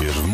[0.00, 0.28] Uwierz w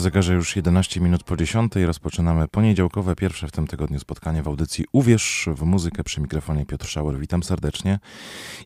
[0.00, 4.84] zegarze już 11 minut po 10 rozpoczynamy poniedziałkowe, pierwsze w tym tygodniu spotkanie w audycji
[4.92, 7.18] Uwierz w muzykę przy mikrofonie Piotr Szauer.
[7.18, 7.98] Witam serdecznie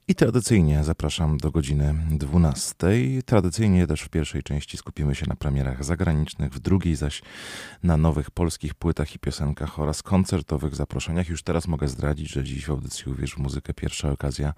[0.08, 2.86] i tradycyjnie zapraszam do godziny 12.
[3.26, 7.22] Tradycyjnie też w pierwszej części skupimy się na premierach zagranicznych, w drugiej zaś
[7.82, 11.28] na nowych polskich płytach i piosenkach oraz koncertowych zaproszeniach.
[11.28, 14.54] Już teraz mogę zdradzić, że dziś w audycji Uwierz w muzykę pierwsza okazja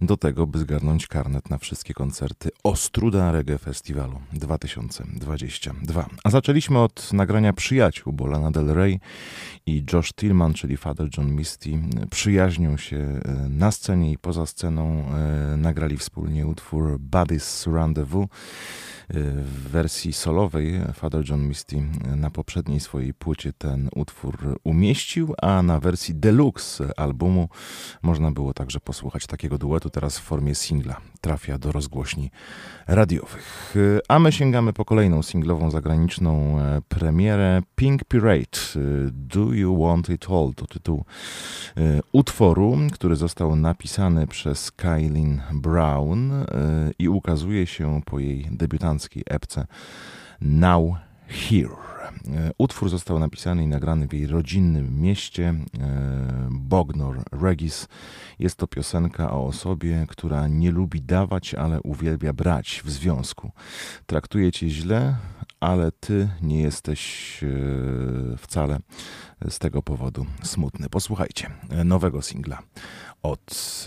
[0.00, 5.74] do tego, by zgarnąć karnet na wszystkie koncerty Ostruda Reggae Festiwalu 2020.
[5.82, 6.08] 2.
[6.24, 9.00] A zaczęliśmy od nagrania przyjaciół, bo Lana Del Rey
[9.66, 11.70] i Josh Tillman, czyli Father John Misty,
[12.10, 14.73] przyjaźnią się e, na scenie i poza sceną.
[14.82, 18.26] E, nagrali wspólnie utwór Buddies Rendezvous
[19.10, 21.82] w wersji solowej Father John Misty
[22.16, 27.48] na poprzedniej swojej płycie ten utwór umieścił, a na wersji deluxe albumu
[28.02, 31.00] można było także posłuchać takiego duetu teraz w formie singla.
[31.20, 32.30] Trafia do rozgłośni
[32.86, 33.74] radiowych.
[34.08, 38.58] A my sięgamy po kolejną singlową zagraniczną e, premierę Pink Pirate
[39.12, 41.04] Do You Want It All to tytuł
[41.76, 46.46] e, utworu, który został napisany przez Kylin Brown e,
[46.98, 48.48] i ukazuje się po jej
[49.26, 49.66] epce
[50.40, 50.94] Now
[51.28, 51.84] Here.
[52.28, 57.88] E, utwór został napisany i nagrany w jej rodzinnym mieście e, Bognor Regis.
[58.38, 63.52] Jest to piosenka o osobie, która nie lubi dawać, ale uwielbia brać w związku.
[64.06, 65.16] Traktuje cię źle,
[65.60, 67.46] ale ty nie jesteś e,
[68.36, 68.78] wcale
[69.48, 70.88] z tego powodu smutny.
[70.88, 71.50] Posłuchajcie
[71.84, 72.58] nowego singla
[73.22, 73.84] od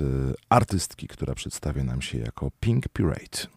[0.50, 3.57] artystki, która przedstawia nam się jako Pink Pirate.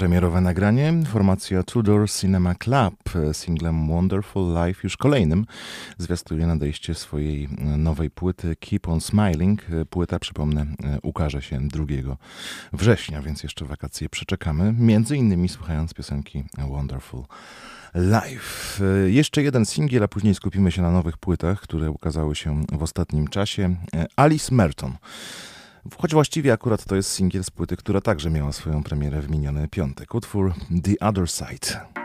[0.00, 0.94] premierowe nagranie.
[1.06, 2.94] Formacja Tudor Cinema Club
[3.32, 5.46] singlem Wonderful Life, już kolejnym,
[5.98, 9.62] zwiastuje nadejście swojej nowej płyty Keep on Smiling.
[9.90, 10.66] Płyta, przypomnę,
[11.02, 11.84] ukaże się 2
[12.72, 14.74] września, więc jeszcze wakacje przeczekamy.
[14.78, 17.24] Między innymi słuchając piosenki Wonderful
[17.94, 18.84] Life.
[19.06, 23.28] Jeszcze jeden singiel, a później skupimy się na nowych płytach, które ukazały się w ostatnim
[23.28, 23.76] czasie.
[24.16, 24.92] Alice Merton.
[25.98, 29.68] Choć właściwie akurat to jest singiel z płyty, która także miała swoją premierę w miniony
[29.68, 30.14] piątek.
[30.14, 31.99] Utwór The Other Side.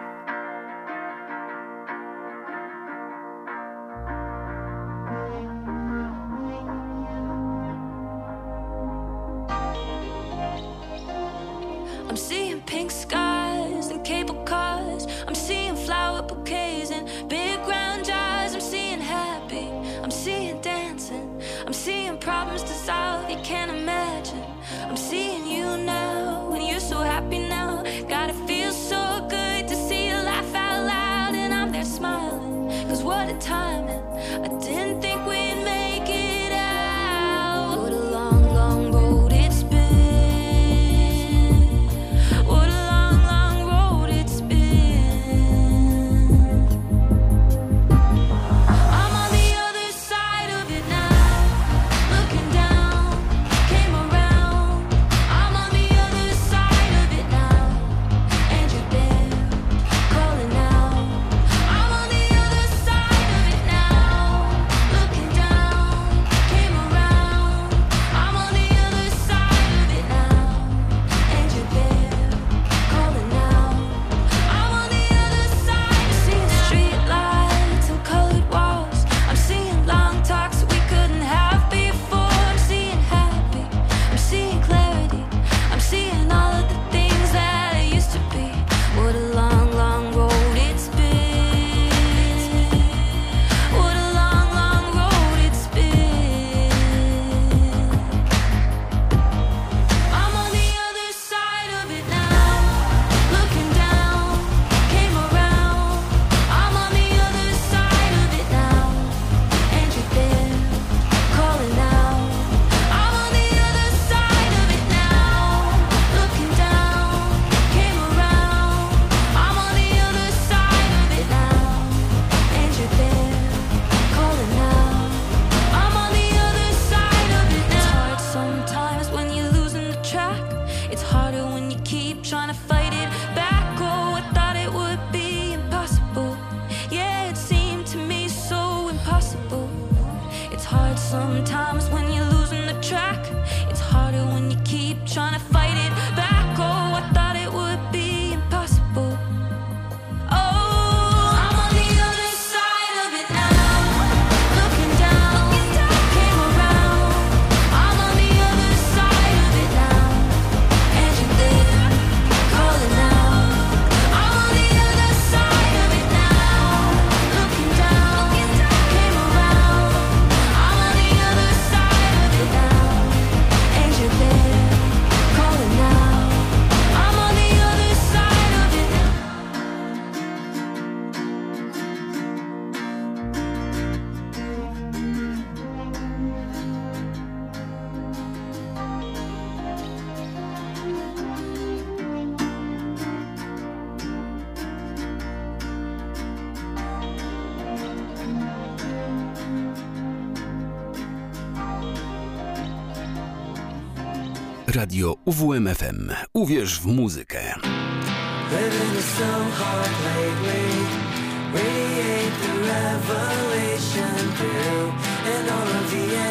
[205.25, 206.09] UWMFM.
[206.33, 207.55] Uwierz w muzykę.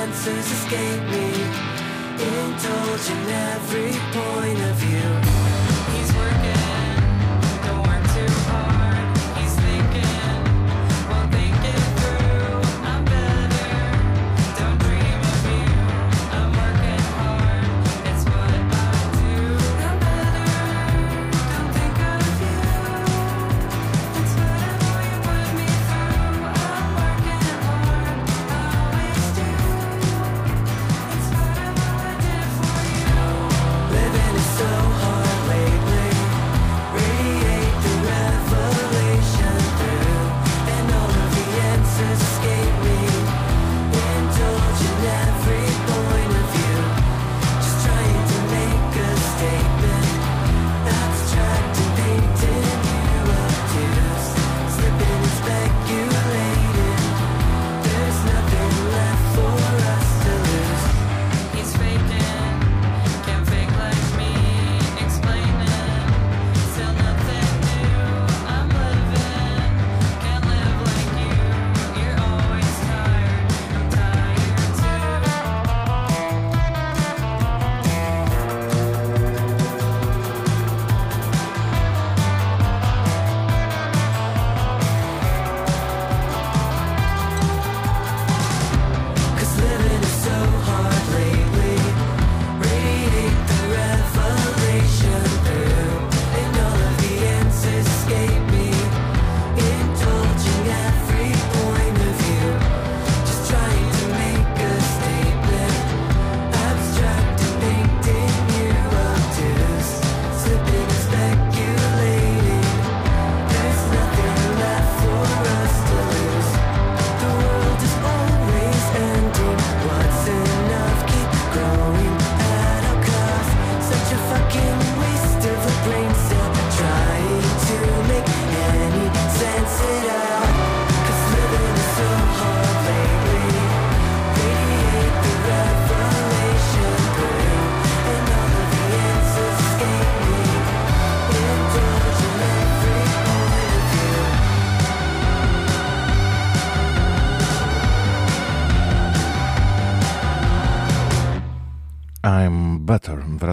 [0.03, 1.33] Answers escape me.
[3.11, 5.24] In every point of view.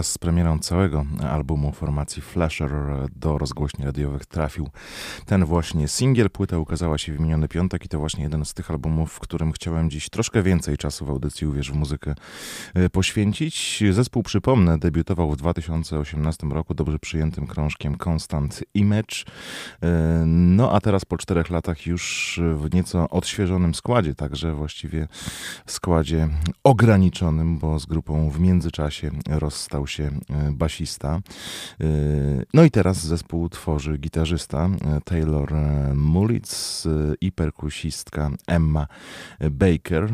[0.02, 2.70] Wraz z premierą całego albumu formacji Flasher
[3.16, 4.70] do rozgłośni radiowych trafił
[5.26, 6.30] ten właśnie singiel.
[6.30, 9.52] Płyta ukazała się w miniony piątek i to właśnie jeden z tych albumów, w którym
[9.52, 12.14] chciałem dziś troszkę więcej czasu w audycji Uwierz w muzykę
[12.74, 13.84] e, poświęcić.
[13.90, 19.24] Zespół, przypomnę, debiutował w 2018 roku dobrze przyjętym krążkiem Constant Image.
[19.82, 19.88] E,
[20.26, 25.08] no a teraz po czterech latach już w nieco odświeżonym składzie, także właściwie
[25.66, 26.28] składzie
[26.64, 31.20] ograniczonym, bo z grupą w międzyczasie rozstał się e, basista.
[32.54, 34.70] No i teraz zespół tworzy gitarzysta
[35.12, 35.52] Taylor
[35.94, 36.88] Mullitz
[37.20, 38.86] i perkusistka Emma
[39.50, 40.12] Baker.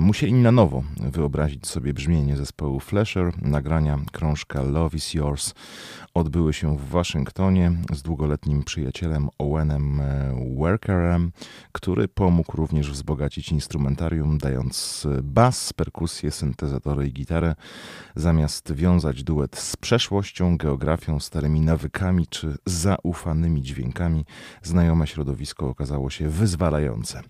[0.00, 0.82] Musieli na nowo
[1.12, 3.42] wyobrazić sobie brzmienie zespołu Flasher.
[3.42, 5.54] Nagrania krążka Love is Yours
[6.14, 10.02] odbyły się w Waszyngtonie z długoletnim przyjacielem Owenem
[10.56, 11.32] Workerem,
[11.72, 17.54] który pomógł również wzbogacić instrumentarium, dając bas, perkusję, syntezatory i gitarę,
[18.16, 24.24] zamiast wiązać duet z przeszłością, geografią, starymi nawykami czy zaufanymi dźwiękami,
[24.62, 27.22] znajome środowisko okazało się wyzwalające.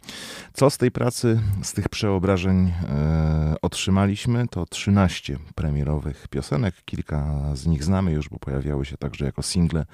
[0.52, 6.74] Co z tej pracy, z tych przeobrażeń e, otrzymaliśmy, to 13 premierowych piosenek.
[6.84, 8.38] Kilka z nich znamy już, bo
[8.70, 9.86] pojawiały się także jako single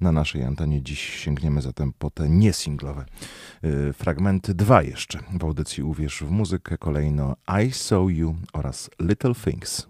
[0.00, 0.82] na naszej antenie.
[0.82, 3.04] Dziś sięgniemy zatem po te niesinglowe
[3.62, 4.54] e, fragmenty.
[4.54, 6.78] Dwa jeszcze w audycji Uwierz w muzykę.
[6.78, 9.89] Kolejno I Saw You oraz Little Things.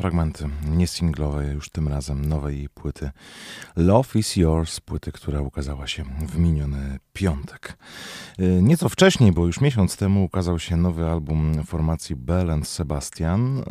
[0.00, 3.10] Fragmenty, nie singlowe, już tym razem nowej płyty
[3.76, 7.78] Love is Yours, płyty, która ukazała się w miniony piątek.
[8.40, 13.58] Y, nieco wcześniej, bo już miesiąc temu ukazał się nowy album formacji Bell Sebastian.
[13.58, 13.62] Y,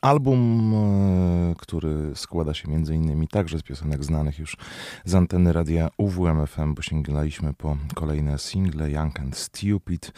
[0.00, 4.56] Album, e, który składa się między innymi także z piosenek znanych już
[5.08, 10.12] z anteny radia UWMFM, bo sięgnęliśmy po kolejne single Young and Stupid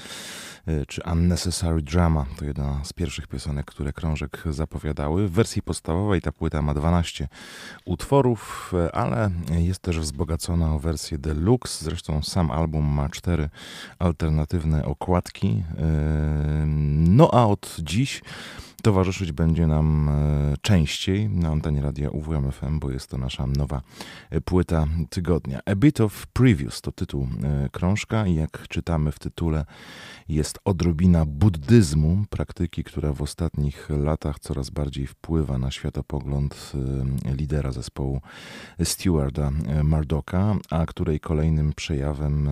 [0.67, 2.27] e, czy Unnecessary Drama.
[2.37, 5.29] To jedna z pierwszych piosenek, które krążek zapowiadały.
[5.29, 7.29] W wersji podstawowej ta płyta ma 12
[7.85, 11.85] utworów, e, ale jest też wzbogacona o wersję deluxe.
[11.85, 13.49] Zresztą sam album ma cztery
[13.99, 15.65] alternatywne okładki.
[17.09, 18.23] No a od dziś
[18.83, 23.83] Towarzyszyć będzie nam e, częściej na antenie radia UWMFM, bo jest to nasza nowa
[24.31, 25.61] e, płyta tygodnia.
[25.67, 29.65] A Bit of Previews to tytuł e, krążka i jak czytamy w tytule
[30.29, 36.73] jest odrobina buddyzmu, praktyki, która w ostatnich latach coraz bardziej wpływa na światopogląd
[37.37, 38.21] lidera zespołu
[38.85, 39.51] Stewarda
[39.85, 42.49] Mardoka, a której kolejnym przejawem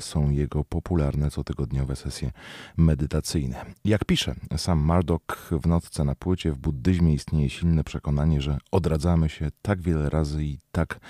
[0.00, 2.30] są jego popularne cotygodniowe sesje
[2.76, 3.64] medytacyjne.
[3.84, 9.28] Jak pisze sam Mardok w notce na płycie w buddyzmie istnieje silne przekonanie, że odradzamy
[9.28, 11.00] się tak wiele razy i tak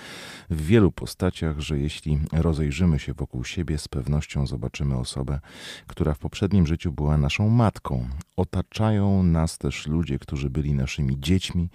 [0.50, 5.40] w wielu postaciach, że jeśli rozejrzymy się wokół siebie, z pewnością zobaczymy osobę,
[5.86, 8.08] która w poprzednim życiu była naszą matką.
[8.36, 11.70] Otaczają nas też ludzie, którzy byli naszymi dziećmi.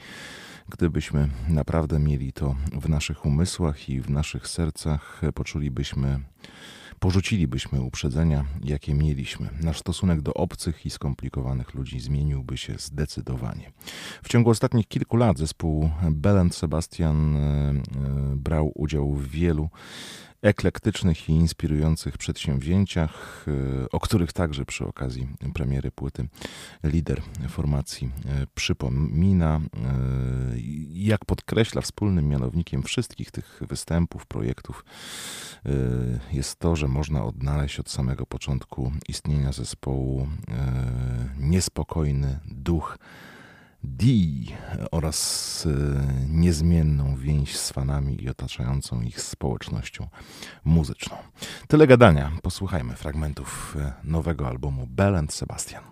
[0.70, 6.20] Gdybyśmy naprawdę mieli to w naszych umysłach i w naszych sercach, poczulibyśmy
[7.00, 9.50] porzucilibyśmy uprzedzenia, jakie mieliśmy.
[9.62, 13.72] Nasz stosunek do obcych i skomplikowanych ludzi zmieniłby się zdecydowanie.
[14.24, 17.82] W ciągu ostatnich kilku lat zespół Belend Sebastian e, e,
[18.36, 19.70] brał udział w wielu
[20.42, 23.46] eklektycznych i inspirujących przedsięwzięciach,
[23.84, 26.28] e, o których także przy okazji premiery płyty
[26.84, 29.56] lider formacji e, przypomina.
[29.58, 29.60] E,
[30.90, 34.86] jak podkreśla, wspólnym mianownikiem wszystkich tych występów, projektów
[36.32, 40.28] jest to, że można odnaleźć od samego początku istnienia zespołu
[41.38, 42.98] niespokojny duch
[43.84, 44.06] D
[44.92, 50.08] oraz e, niezmienną więź z fanami i otaczającą ich społecznością
[50.64, 51.18] muzyczną.
[51.68, 52.32] Tyle gadania.
[52.42, 55.84] Posłuchajmy fragmentów e, nowego albumu Bell and Sebastian.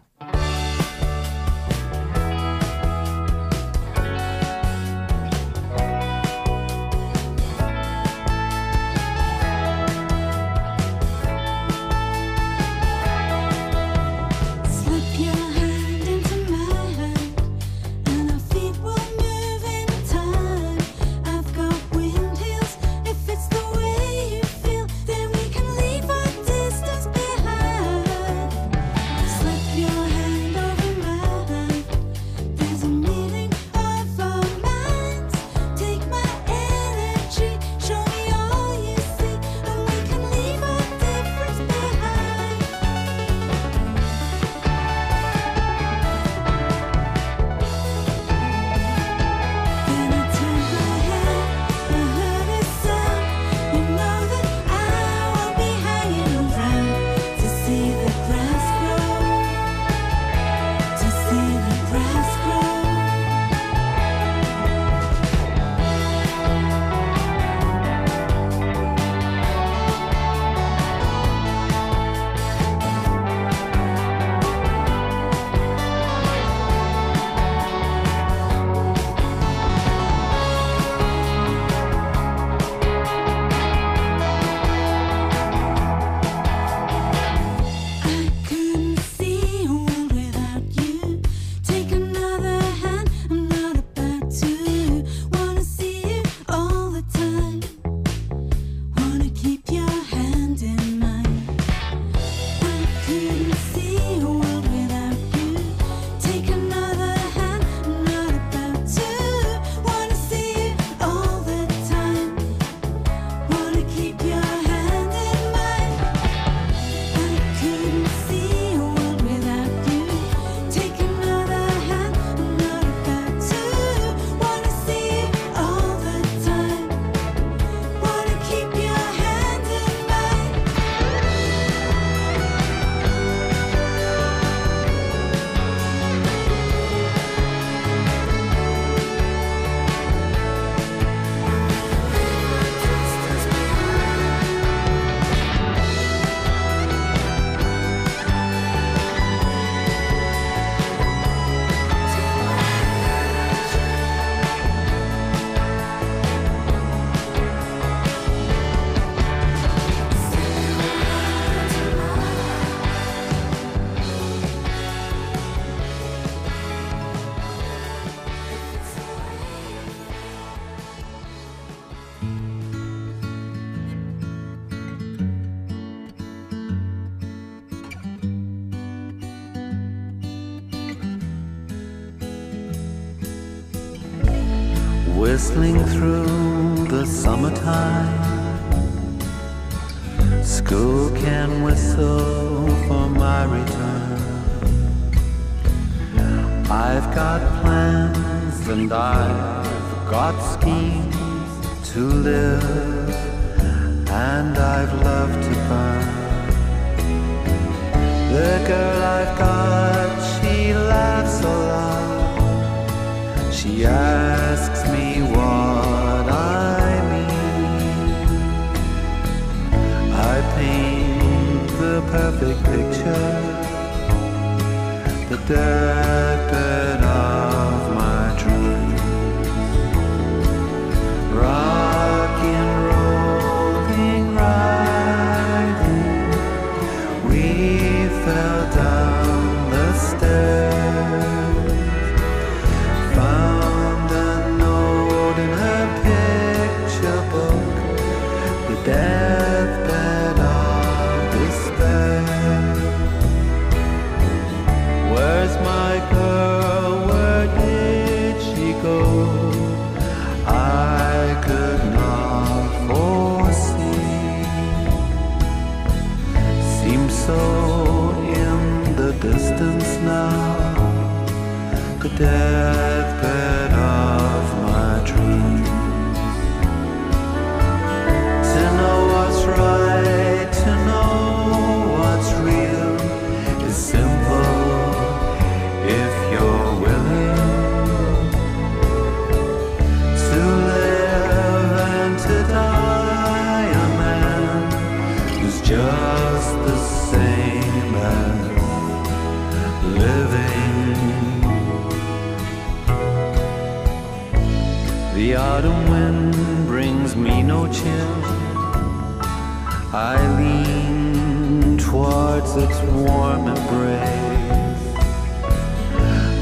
[309.94, 314.84] I lean towards its warm embrace.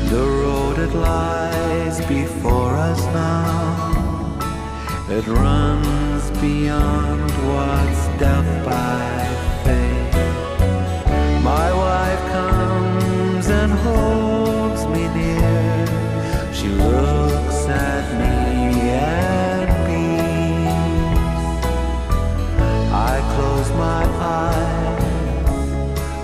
[0.10, 4.38] The road it lies before us now.
[5.10, 9.28] It runs beyond what's death by
[9.64, 10.14] fate.
[11.44, 16.52] My wife comes and holds me near.
[16.52, 18.45] She looks at me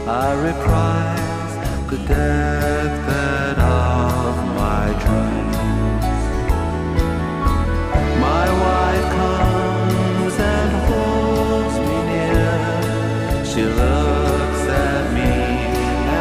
[0.07, 1.53] I reprise
[1.89, 6.05] the deathbed of my dreams.
[8.19, 13.45] My wife comes and holds me near.
[13.45, 15.33] She looks at me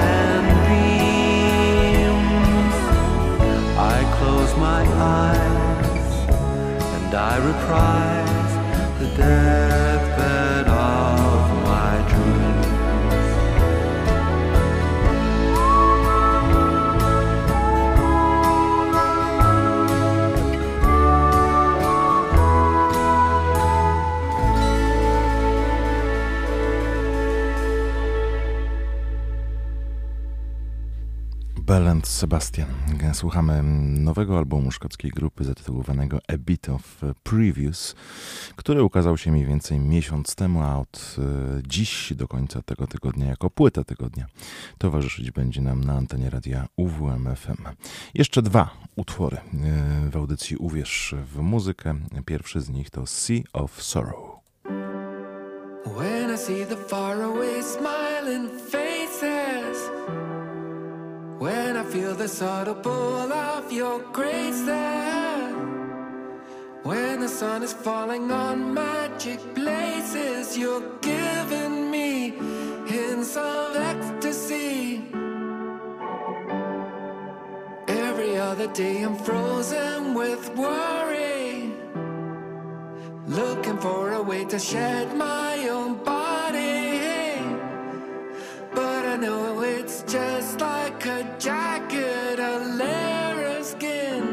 [0.06, 2.18] and beams.
[3.78, 4.82] I close my
[5.24, 6.12] eyes
[6.96, 8.54] and I reprise
[8.98, 9.89] the deathbed
[32.20, 32.68] Sebastian.
[33.12, 33.62] Słuchamy
[34.00, 37.94] nowego albumu szkockiej grupy zatytułowanego A Bit of Previews,
[38.56, 41.22] który ukazał się mniej więcej miesiąc temu, a od e,
[41.66, 44.26] dziś do końca tego tygodnia jako płyta tygodnia
[44.78, 47.64] towarzyszyć będzie nam na antenie radia UWMFM.
[48.14, 49.40] Jeszcze dwa utwory e,
[50.10, 51.94] w audycji Uwierz w muzykę.
[52.26, 54.40] Pierwszy z nich to Sea of Sorrow.
[55.98, 59.90] When I see the faraway smiling faces,
[61.40, 65.54] when I feel the subtle pull of your grace there,
[66.82, 72.34] when the sun is falling on magic places, you're giving me
[72.86, 75.02] hints of ecstasy.
[77.88, 81.72] Every other day I'm frozen with worry.
[83.26, 86.49] Looking for a way to shed my own body.
[88.74, 94.24] But I know it's just like a jacket, a layer of skin.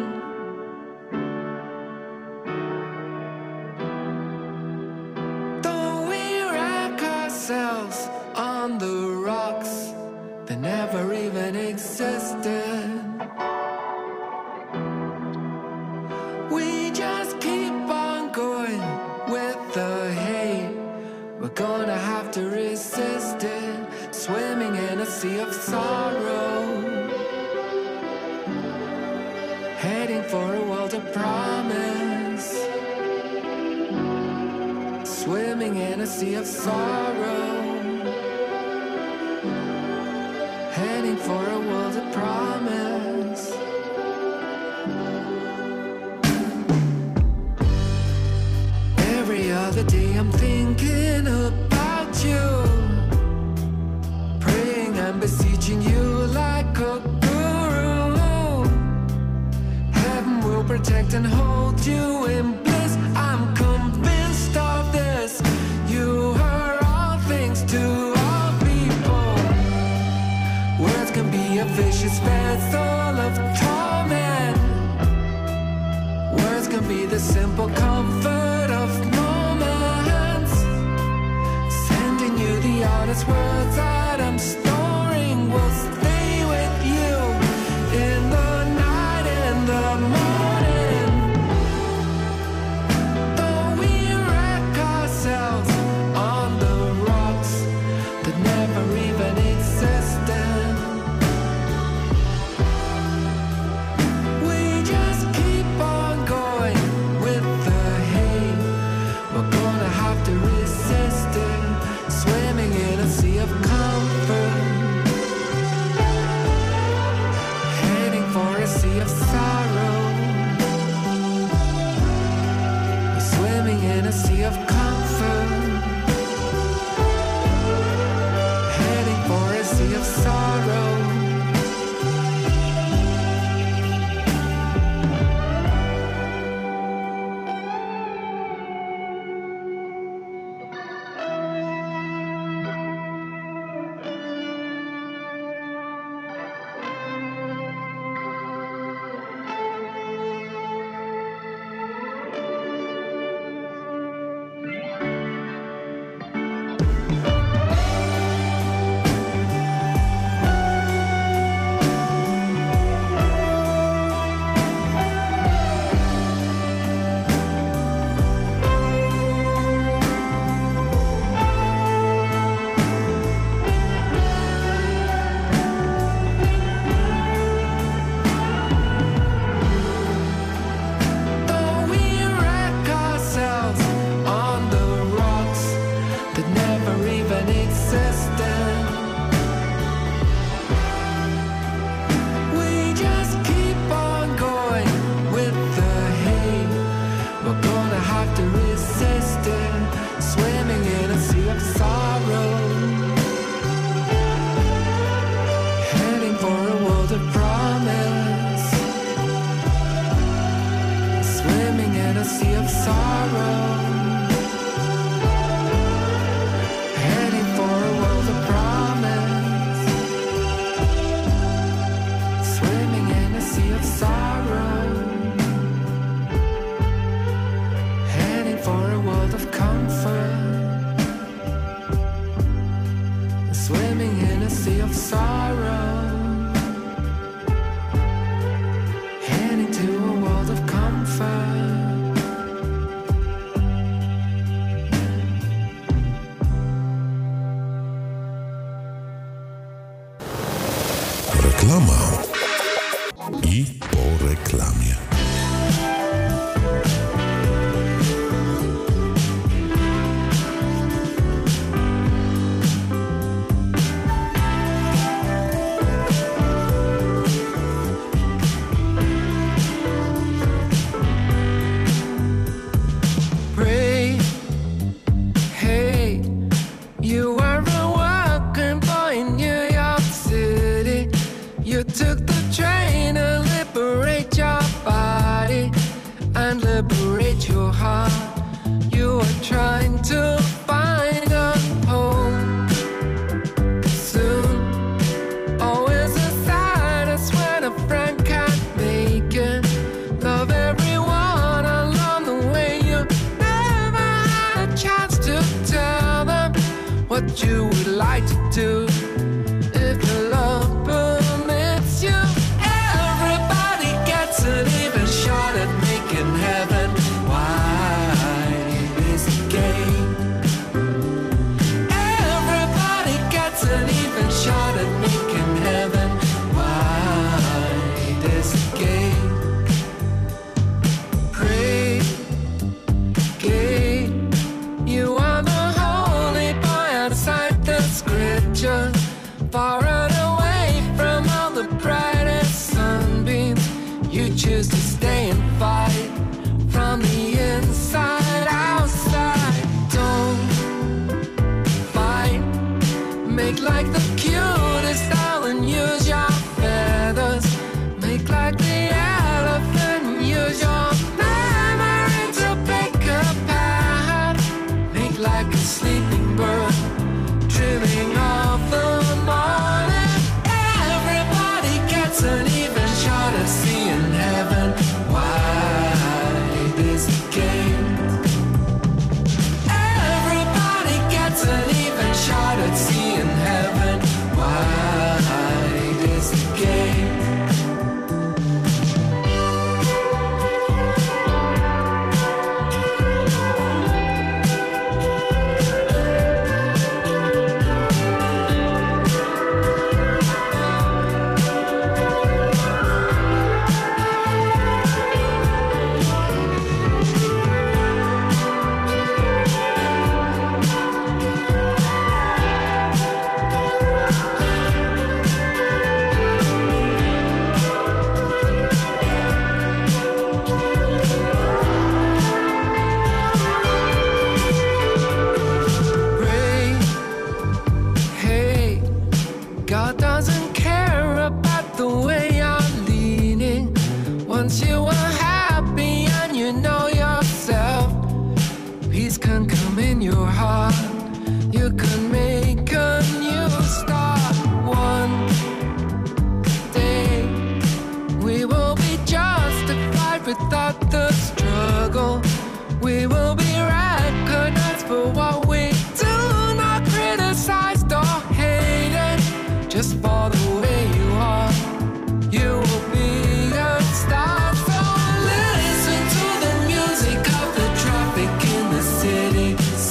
[5.62, 9.94] Though we wreck ourselves on the rocks
[10.46, 13.04] that never even existed.
[16.52, 18.82] We just keep on going
[19.30, 20.76] with the hate.
[21.40, 22.42] We're gonna have to
[24.28, 26.82] swimming in a sea of sorrow.
[29.78, 32.50] Heading for a world of promise.
[35.20, 37.46] Swimming in a sea of sorrow.
[40.80, 43.44] Heading for a world of promise.
[49.16, 52.57] Every other day I'm thinking about you
[61.18, 62.17] protect and hold you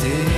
[0.07, 0.36] city,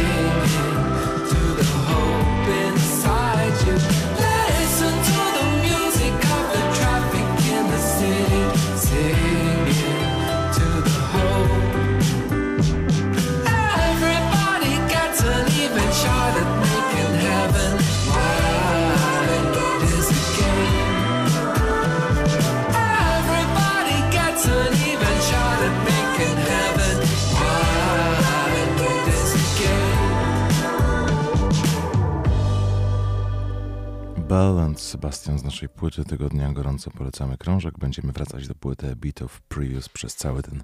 [34.89, 37.79] Sebastian z naszej płyty tygodnia gorąco polecamy krążek.
[37.79, 40.63] Będziemy wracać do płyty Beat of Previous przez cały ten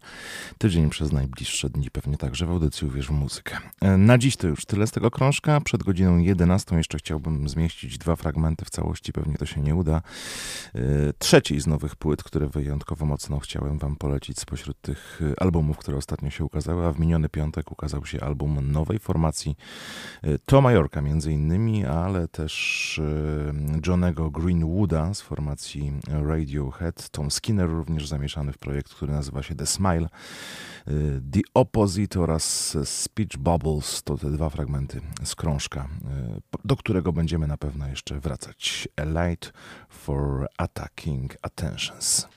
[0.59, 3.57] tydzień, przez najbliższe dni, pewnie także w audycji Uwierz w muzykę.
[3.81, 5.61] E, Na dziś to już tyle z tego krążka.
[5.61, 10.03] Przed godziną 11 jeszcze chciałbym zmieścić dwa fragmenty w całości, pewnie to się nie uda.
[10.75, 10.81] E,
[11.18, 15.97] Trzeciej z nowych płyt, które wyjątkowo mocno chciałem wam polecić spośród tych e, albumów, które
[15.97, 19.57] ostatnio się ukazały, a w miniony piątek ukazał się album nowej formacji
[20.47, 23.81] To Majorka między innymi, ale też e,
[24.14, 29.66] Johnego Greenwooda z formacji Radiohead, Tom Skinner również zamieszany w projekt, który nazywa się The
[29.66, 30.08] Smile,
[30.86, 30.90] e,
[31.32, 37.46] The Opposite oraz Speech Bubbles to te dwa fragmenty z krążka, e, do którego będziemy
[37.46, 38.88] na pewno jeszcze wracać.
[38.96, 39.52] A Light
[39.88, 42.34] for Attacking Attentions.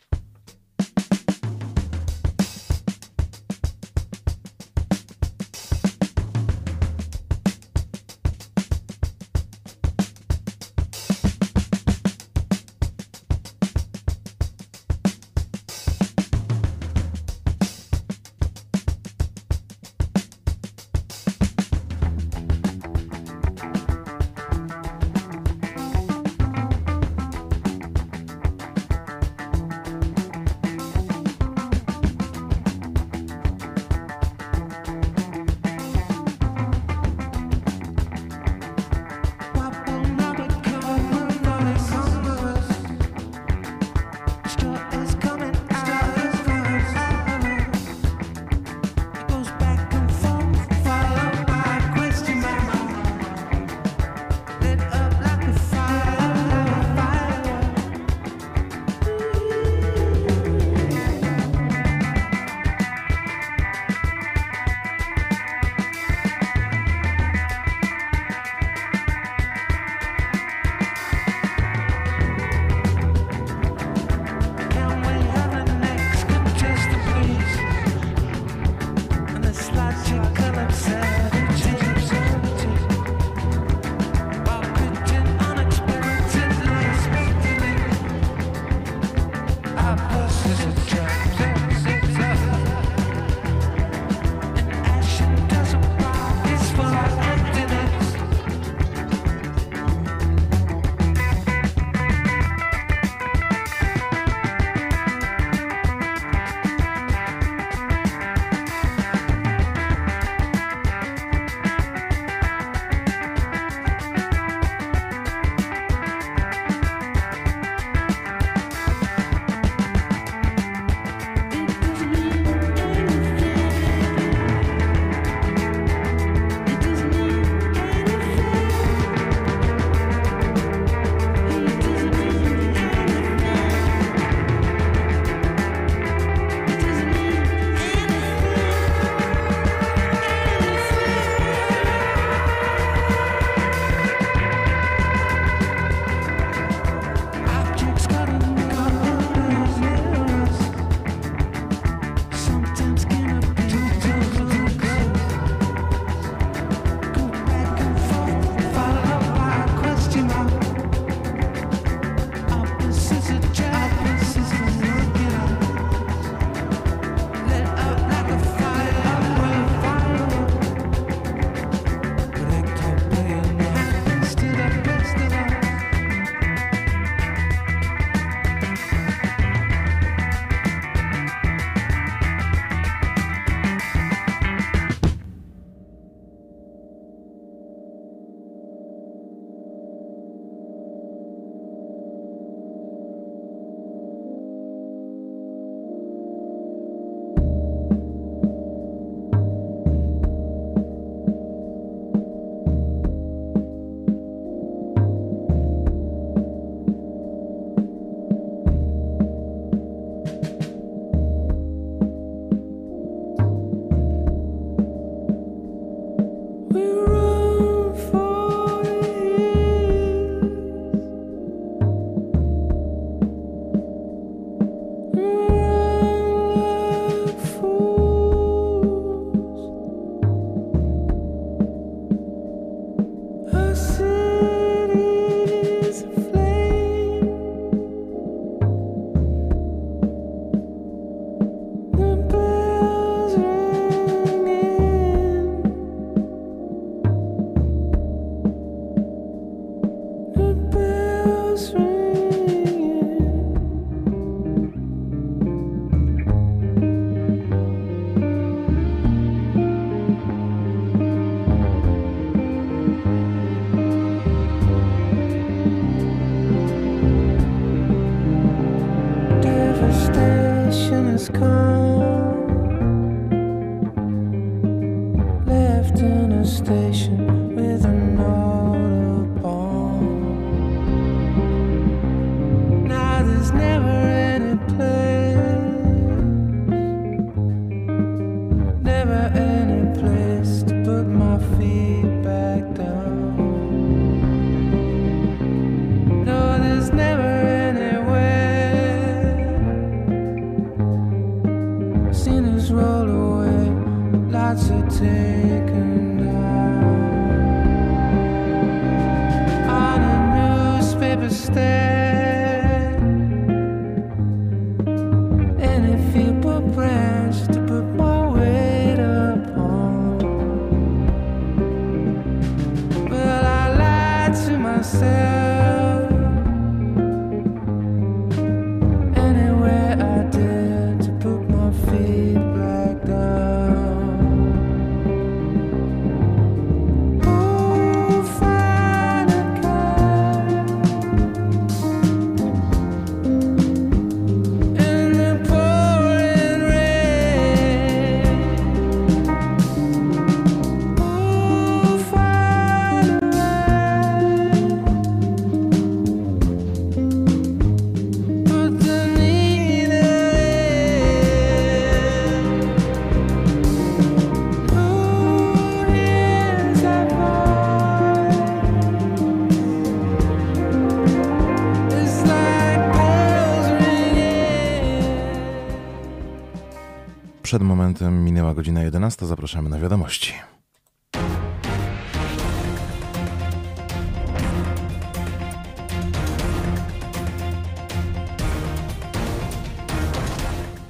[377.48, 379.26] Przed momentem minęła godzina 11.
[379.26, 380.34] Zapraszamy na wiadomości.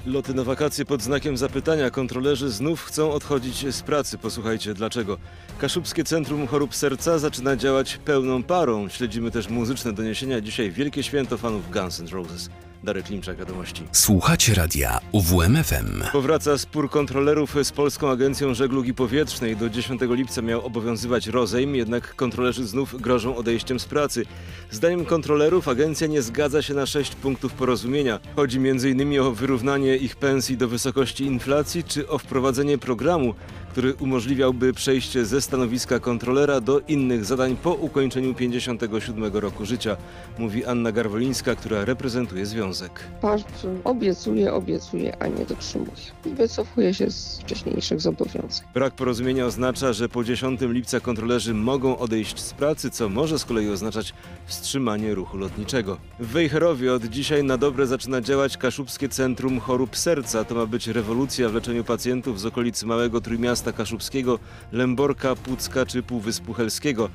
[0.06, 1.92] Loty na wakacje pod znakiem zapytania.
[1.92, 4.18] Kontrolerzy znów chcą odchodzić z pracy.
[4.18, 5.18] Posłuchajcie dlaczego.
[5.60, 8.90] Kaszubskie Centrum Chorób Serca zaczyna działać pełną parą.
[8.90, 10.42] Śledzimy też muzyczne doniesienia.
[10.42, 12.50] Dzisiaj wielkie święto fanów Guns N' Roses.
[12.84, 13.84] Darek Klimczak, wiadomości.
[13.92, 16.04] Słuchacie radia UWMFM.
[16.12, 19.56] Powraca spór kontrolerów z Polską Agencją Żeglugi Powietrznej.
[19.56, 24.26] Do 10 lipca miał obowiązywać rozejm, jednak kontrolerzy znów grożą odejściem z pracy.
[24.72, 28.20] Zdaniem kontrolerów agencja nie zgadza się na sześć punktów porozumienia.
[28.36, 29.20] Chodzi m.in.
[29.20, 33.34] o wyrównanie ich pensji do wysokości inflacji, czy o wprowadzenie programu,
[33.78, 39.98] który umożliwiałby przejście ze stanowiska kontrolera do innych zadań po ukończeniu 57 roku życia,
[40.38, 42.92] mówi Anna Garwolińska, która reprezentuje związek.
[43.22, 45.92] Bardzo obiecuje, obiecuje, a nie dotrzymuje.
[46.26, 48.68] Wycofuje się z wcześniejszych zobowiązań.
[48.74, 53.46] Brak porozumienia oznacza, że po 10 lipca kontrolerzy mogą odejść z pracy, co może z
[53.46, 54.14] kolei oznaczać
[54.46, 55.98] wstrzymanie ruchu lotniczego.
[56.20, 60.44] W Wejherowie od dzisiaj na dobre zaczyna działać Kaszubskie Centrum Chorób Serca.
[60.44, 64.40] To ma być rewolucja w leczeniu pacjentów z okolicy Małego Trójmiasta miasta Kaszubskiego,
[64.72, 67.10] Lęborka, Pucka czy Półwyspu Helskiego.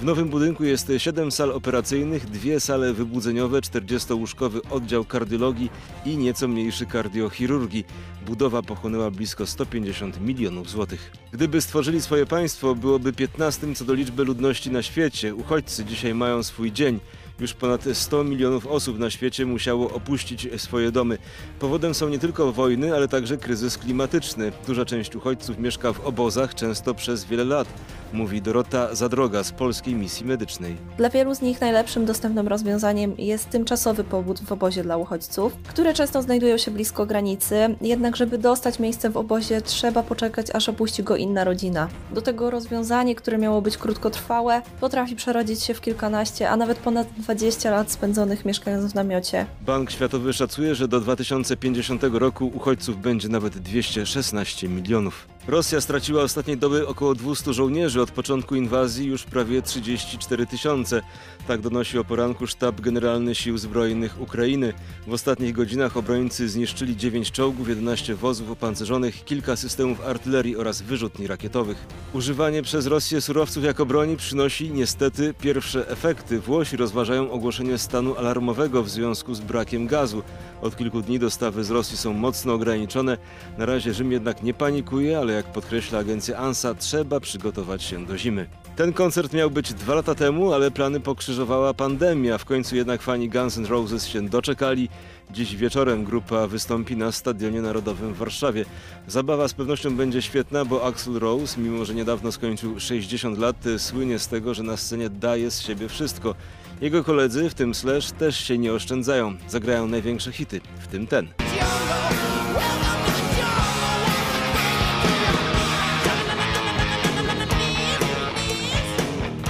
[0.00, 5.70] W nowym budynku jest 7 sal operacyjnych, dwie sale wybudzeniowe, 40-łóżkowy oddział kardiologii
[6.04, 7.84] i nieco mniejszy kardiochirurgii.
[8.26, 11.12] Budowa pochłonęła blisko 150 milionów złotych.
[11.32, 15.34] Gdyby stworzyli swoje państwo, byłoby 15 co do liczby ludności na świecie.
[15.34, 17.00] Uchodźcy dzisiaj mają swój dzień.
[17.40, 21.18] Już ponad 100 milionów osób na świecie musiało opuścić swoje domy.
[21.60, 24.52] Powodem są nie tylko wojny, ale także kryzys klimatyczny.
[24.66, 27.68] Duża część uchodźców mieszka w obozach, często przez wiele lat
[28.12, 30.76] mówi Dorota Zadroga z Polskiej Misji Medycznej.
[30.96, 35.94] Dla wielu z nich najlepszym dostępnym rozwiązaniem jest tymczasowy pobyt w obozie dla uchodźców, które
[35.94, 41.02] często znajdują się blisko granicy, jednak żeby dostać miejsce w obozie trzeba poczekać aż opuści
[41.02, 41.88] go inna rodzina.
[42.14, 47.06] Do tego rozwiązanie, które miało być krótkotrwałe, potrafi przerodzić się w kilkanaście, a nawet ponad
[47.28, 49.46] 20 lat spędzonych mieszkając w namiocie.
[49.66, 55.28] Bank Światowy szacuje, że do 2050 roku uchodźców będzie nawet 216 milionów.
[55.48, 61.02] Rosja straciła ostatniej doby około 200 żołnierzy, od początku inwazji już prawie 34 tysiące.
[61.46, 64.72] Tak donosi o poranku Sztab Generalny Sił Zbrojnych Ukrainy.
[65.06, 71.26] W ostatnich godzinach obrońcy zniszczyli 9 czołgów, 11 wozów opancerzonych, kilka systemów artylerii oraz wyrzutni
[71.26, 71.86] rakietowych.
[72.12, 76.40] Używanie przez Rosję surowców jako broni przynosi niestety pierwsze efekty.
[76.40, 80.22] Włosi rozważają ogłoszenie stanu alarmowego w związku z brakiem gazu.
[80.62, 83.18] Od kilku dni dostawy z Rosji są mocno ograniczone.
[83.58, 88.18] Na razie Rzym jednak nie panikuje, ale jak podkreśla agencja ANSA, trzeba przygotować się do
[88.18, 88.46] zimy.
[88.76, 92.38] Ten koncert miał być dwa lata temu, ale plany pokrzyżowała pandemia.
[92.38, 94.88] W końcu jednak fani Guns N' Roses się doczekali.
[95.30, 98.64] Dziś wieczorem grupa wystąpi na Stadionie Narodowym w Warszawie.
[99.06, 104.18] Zabawa z pewnością będzie świetna, bo Axl Rose, mimo że niedawno skończył 60 lat, słynie
[104.18, 106.34] z tego, że na scenie daje z siebie wszystko.
[106.80, 109.36] Jego koledzy, w tym Slash, też się nie oszczędzają.
[109.48, 111.28] Zagrają największe hity, w tym ten.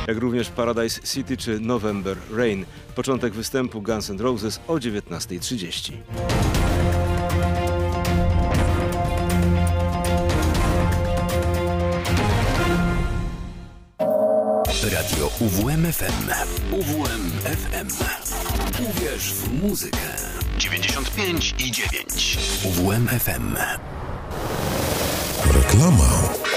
[0.09, 2.64] Jak również Paradise City czy November Rain.
[2.94, 5.92] Początek występu Guns N' Roses o 19.30.
[14.92, 16.30] Radio UWMFM.
[16.72, 17.88] UWMFM.
[18.90, 19.98] Uwierz w muzykę.
[20.59, 22.38] 95 i 9.
[22.64, 23.56] UWMFM.
[25.54, 26.47] Reklama.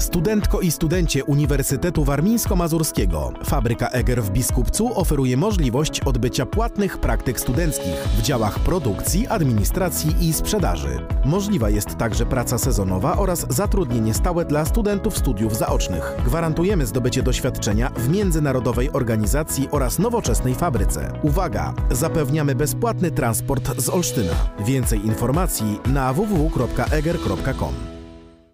[0.00, 7.94] Studentko i studencie Uniwersytetu Warmińsko-Mazurskiego, Fabryka Eger w Biskupcu oferuje możliwość odbycia płatnych praktyk studenckich
[8.18, 11.06] w działach produkcji, administracji i sprzedaży.
[11.24, 16.14] Możliwa jest także praca sezonowa oraz zatrudnienie stałe dla studentów studiów zaocznych.
[16.24, 21.12] Gwarantujemy zdobycie doświadczenia w międzynarodowej organizacji oraz nowoczesnej fabryce.
[21.22, 21.74] Uwaga!
[21.90, 24.34] Zapewniamy bezpłatny transport z Olsztyna.
[24.66, 27.99] Więcej informacji na www.eger.com.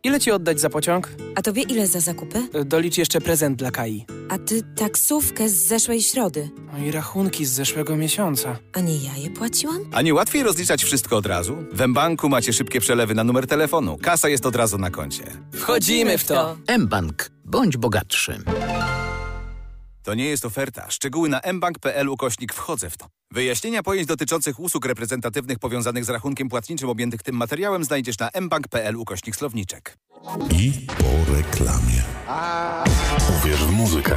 [0.07, 1.09] Ile ci oddać za pociąg?
[1.35, 2.49] A tobie ile za zakupy?
[2.53, 4.07] E, dolicz jeszcze prezent dla Kai.
[4.29, 6.51] A ty taksówkę z zeszłej środy.
[6.73, 8.57] No i rachunki z zeszłego miesiąca.
[8.73, 9.79] A nie ja je płaciłam?
[9.93, 11.57] A nie łatwiej rozliczać wszystko od razu?
[11.73, 13.99] W mBanku macie szybkie przelewy na numer telefonu.
[14.03, 15.25] Kasa jest od razu na koncie.
[15.53, 16.57] Wchodzimy w to!
[16.79, 17.31] mBank.
[17.45, 18.39] Bądź bogatszy.
[20.07, 20.91] To nie jest oferta.
[20.91, 23.07] Szczegóły na mbank.pl ukośnik wchodzę w to.
[23.31, 28.97] Wyjaśnienia pojęć dotyczących usług reprezentatywnych powiązanych z rachunkiem płatniczym objętych tym materiałem znajdziesz na mbank.pl
[28.97, 29.99] ukośnik słowniczek.
[30.51, 32.03] I po reklamie.
[33.39, 34.17] Uwierz w muzykę.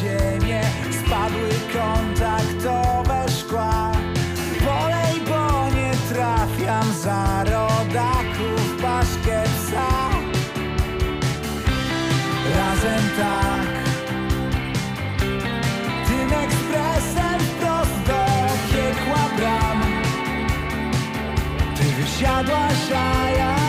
[0.00, 0.62] ziemię.
[1.00, 3.92] Spadły kontaktowe szkła.
[4.66, 10.10] Polej, bo nie trafiam za rodaków paszkę psa
[12.56, 13.70] Razem tak.
[16.06, 18.24] Tym ekspresem wprost do
[18.72, 19.82] piekła bram.
[21.76, 23.59] Ty wysiadłaś, a ja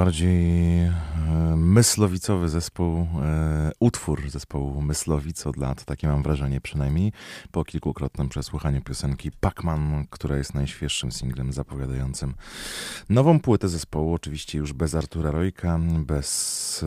[0.00, 0.90] najbardziej e,
[1.56, 7.12] myslowicowy zespół, e, utwór zespołu Myslowic od lat, takie mam wrażenie przynajmniej,
[7.50, 12.34] po kilkukrotnym przesłuchaniu piosenki Pac-Man, która jest najświeższym singlem zapowiadającym
[13.08, 16.28] nową płytę zespołu, oczywiście już bez Artura Rojka, bez
[16.82, 16.86] e,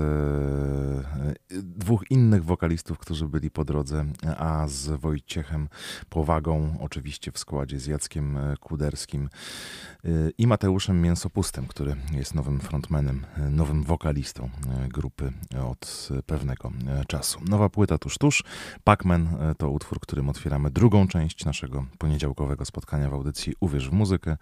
[1.62, 4.06] dwóch innych wokalistów, którzy byli po drodze,
[4.38, 5.70] a z Wojciechem
[6.10, 9.30] Powagą, oczywiście w składzie z Jackiem Kuderskim
[10.38, 15.32] i Mateuszem Mięsopustem, który jest nowym frontmanem, nowym wokalistą e, grupy
[15.72, 17.40] od pewnego e, czasu.
[17.50, 18.44] Nowa płyta tuż tuż.
[18.84, 23.94] Pacman e, to utwór, którym otwieramy drugą część naszego poniedziałkowego spotkania w audycji Uwierz w
[23.94, 24.38] muzykę.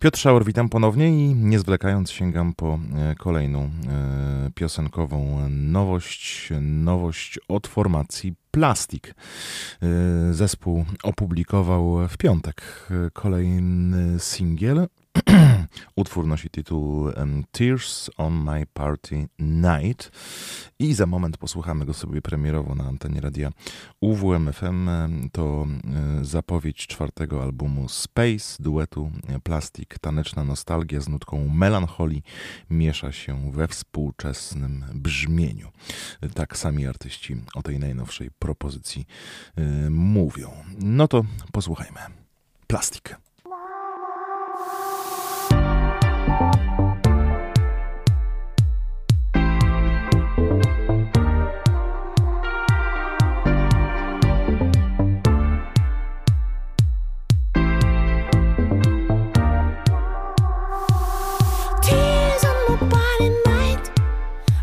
[0.00, 2.78] Piotr Szauer, witam ponownie i nie zwlekając sięgam po
[3.18, 3.70] kolejną
[4.70, 6.48] piosenkową nowość.
[6.60, 9.14] Nowość od formacji Plastik.
[10.30, 14.88] Zespół opublikował w piątek kolejny singiel
[15.96, 17.08] Utwór nosi tytuł
[17.52, 20.10] Tears on My Party Night
[20.78, 23.52] i za moment posłuchamy go sobie premierowo na antenie radia
[24.00, 24.88] UWMFM.
[25.32, 25.66] To
[26.20, 29.10] e, zapowiedź czwartego albumu Space, duetu
[29.42, 29.98] Plastik.
[29.98, 32.22] Taneczna nostalgia z nutką melancholii
[32.70, 35.68] miesza się we współczesnym brzmieniu.
[36.34, 39.06] Tak sami artyści o tej najnowszej propozycji
[39.58, 40.50] y, mówią.
[40.78, 42.00] No to posłuchajmy.
[42.66, 43.16] Plastik.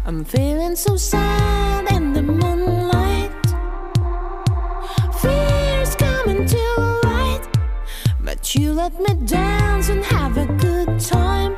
[0.08, 3.30] I'm feeling so sad in the moonlight.
[5.20, 7.42] Fears coming to light,
[8.22, 11.58] but you let me dance and have a good time.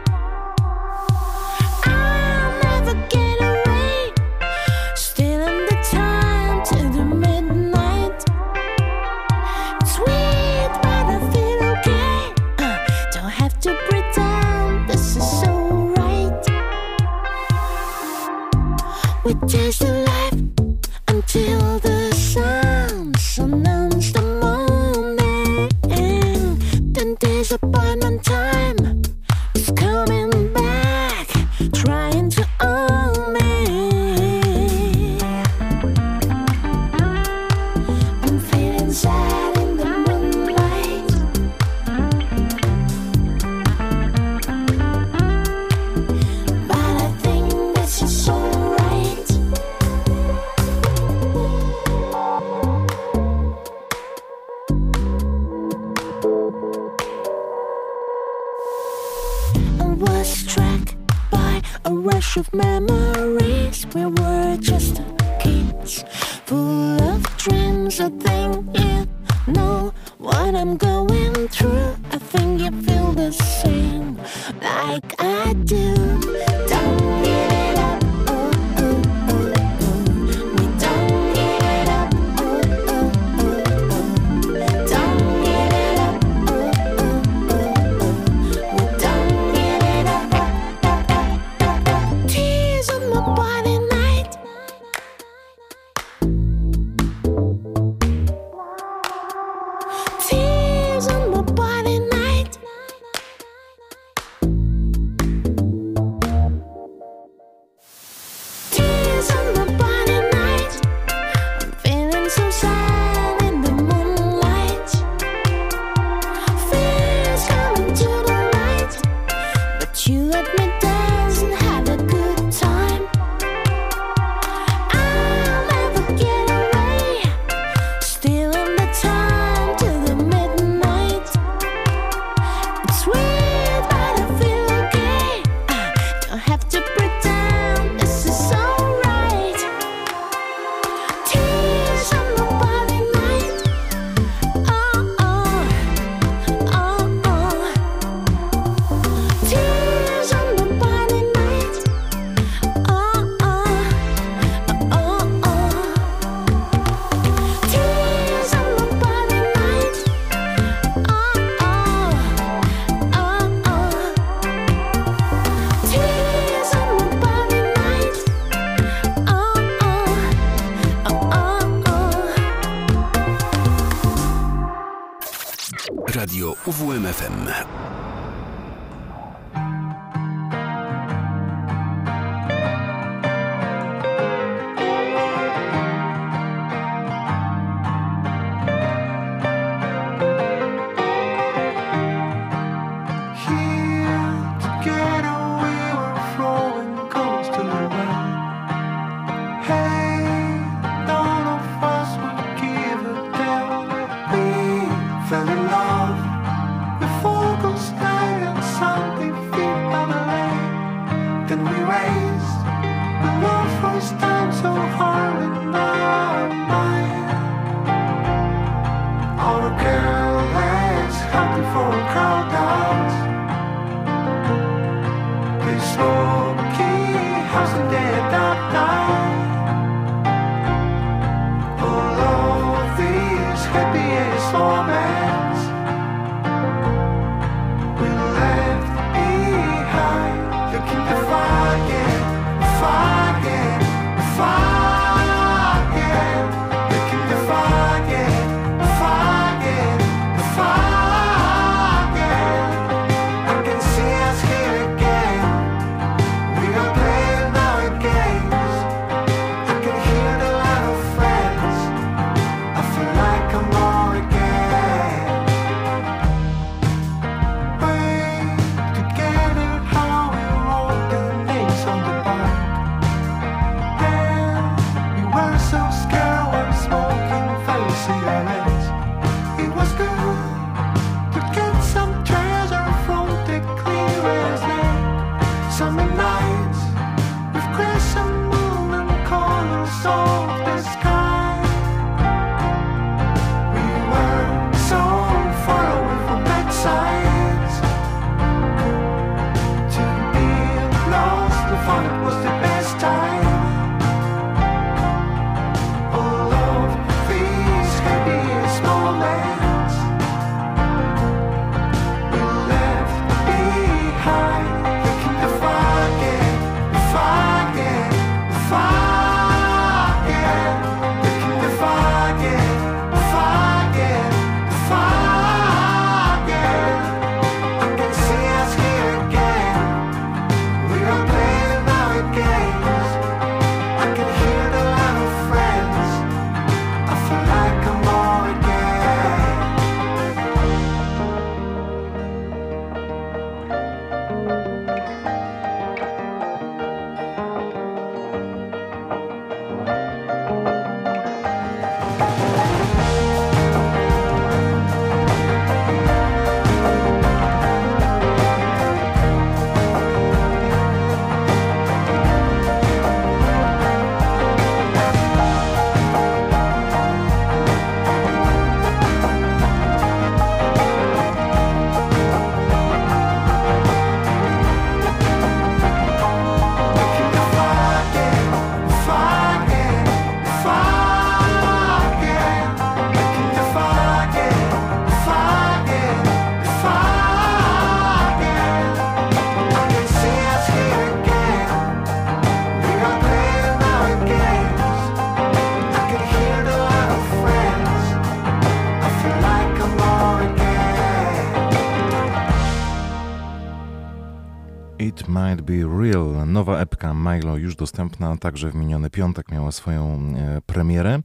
[407.80, 411.20] Dostępna, także w miniony piątek miała swoją e, premierę.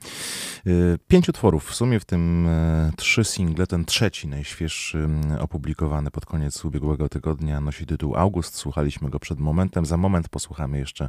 [0.66, 0.70] E,
[1.08, 5.08] pięć utworów, w sumie w tym e, trzy single, ten trzeci, najświeższy,
[5.40, 8.54] opublikowany pod koniec ubiegłego tygodnia, nosi tytuł August.
[8.54, 9.86] Słuchaliśmy go przed momentem.
[9.86, 11.08] Za moment posłuchamy jeszcze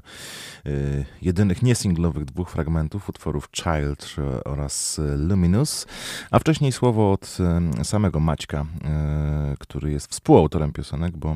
[1.21, 4.15] jedynych niesinglowych dwóch fragmentów utworów Child
[4.45, 5.87] oraz Luminous,
[6.31, 7.37] a wcześniej słowo od
[7.83, 8.65] samego Maćka,
[9.59, 11.35] który jest współautorem piosenek, bo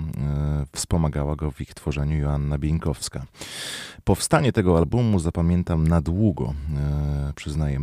[0.72, 3.26] wspomagała go w ich tworzeniu Joanna Bieńkowska.
[4.04, 7.80] Powstanie tego albumu zapamiętam na długo, e, przyznaje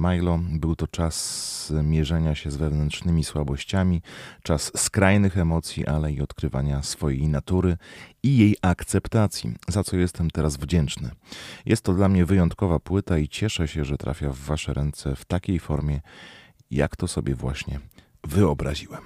[0.51, 4.03] Był to czas mierzenia się z wewnętrznymi słabościami,
[4.43, 7.77] czas skrajnych emocji, ale i odkrywania swojej natury
[8.23, 11.11] i jej akceptacji, za co jestem teraz wdzięczny.
[11.67, 15.25] Jest to dla mnie wyjątkowa płyta i cieszę się, że trafia w Wasze ręce w
[15.25, 16.01] takiej formie,
[16.71, 17.81] jak to sobie właśnie
[18.25, 19.03] wyobraziłem.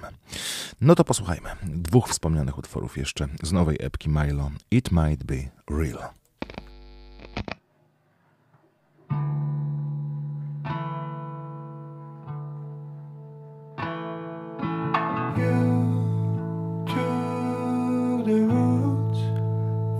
[0.81, 4.51] No to posłuchajmy dwóch wspomnianych utworów jeszcze z nowej epki Milo.
[4.71, 5.35] It might be
[5.69, 6.09] real.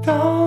[0.03, 0.40] 到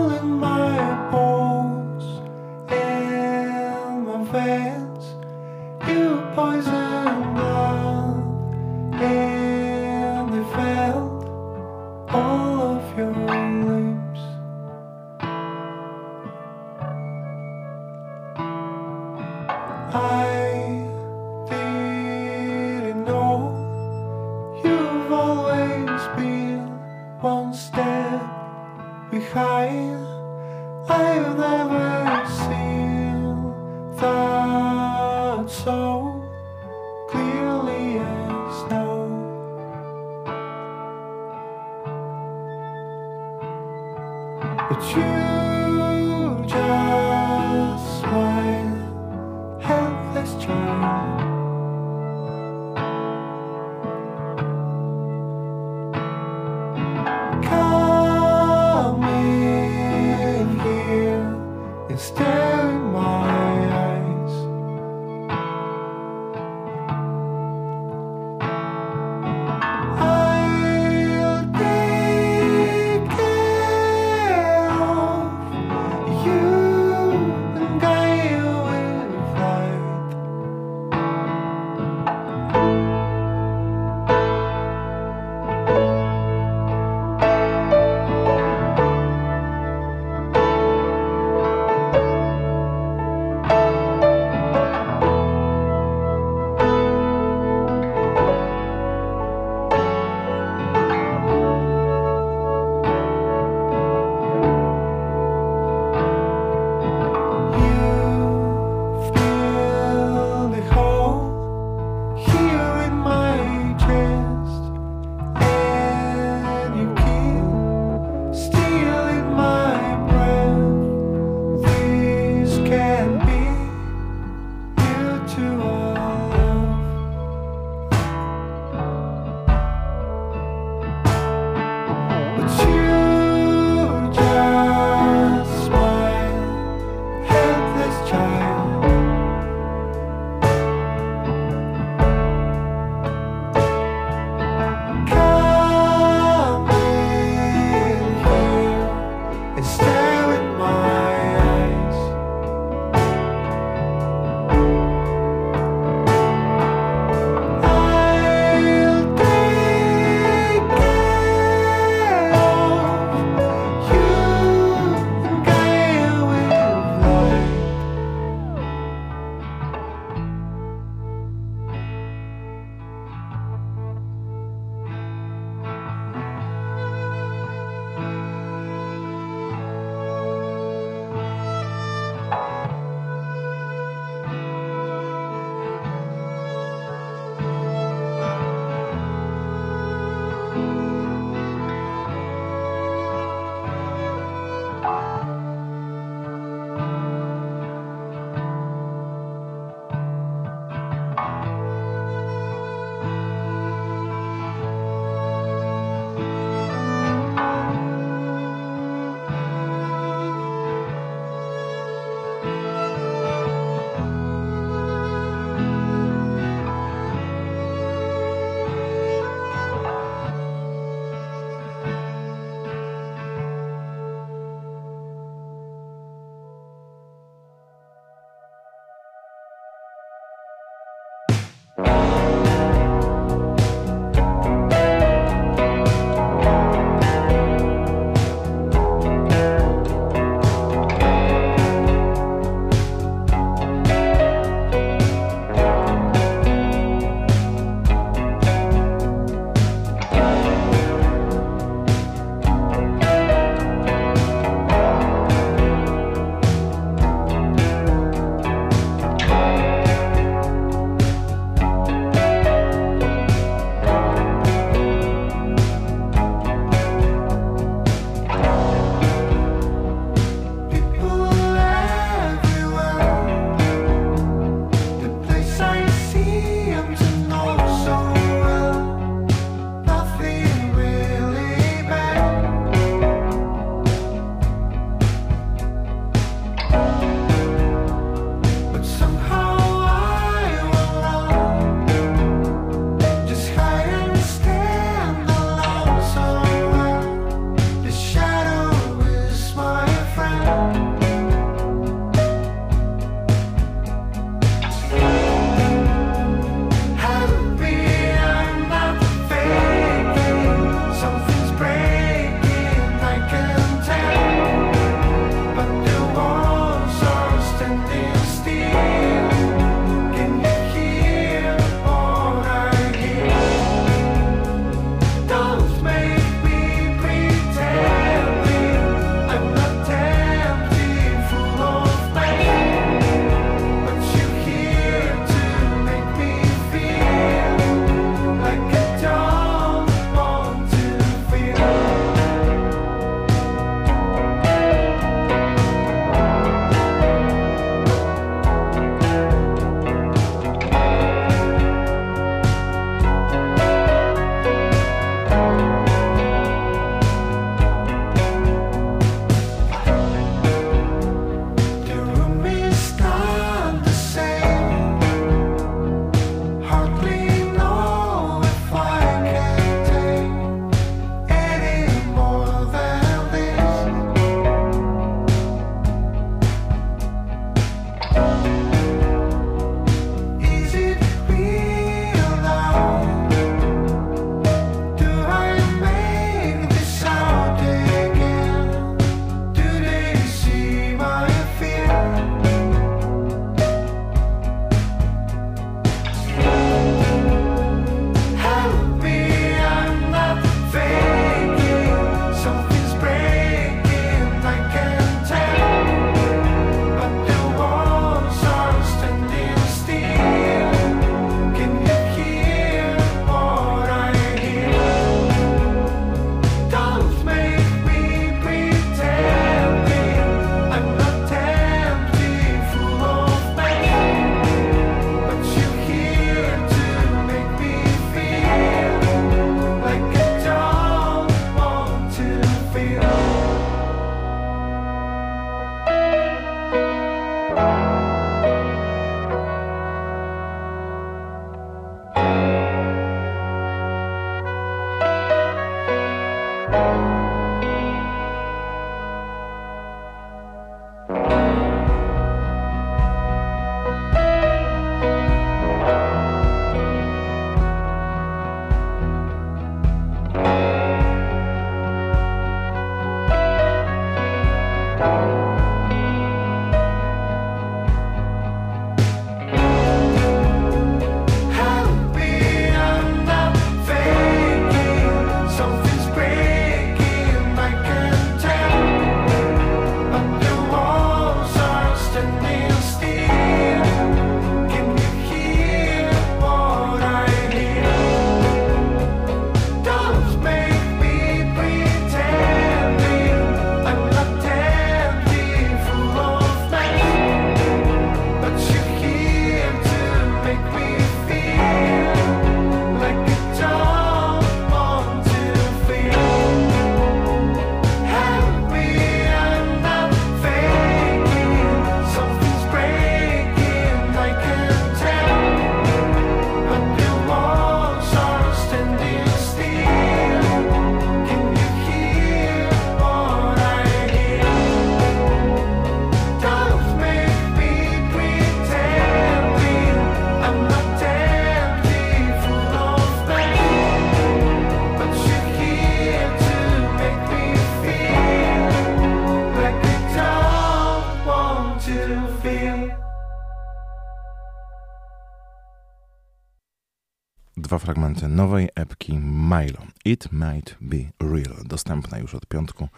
[548.34, 549.86] nowej epki Milo.
[550.04, 551.64] It Might Be Real.
[551.64, 552.88] Dostępna już od piątku.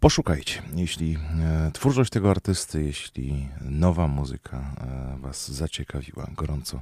[0.00, 6.80] Poszukajcie, jeśli e, twórczość tego artysty, jeśli nowa muzyka e, Was zaciekawiła, gorąco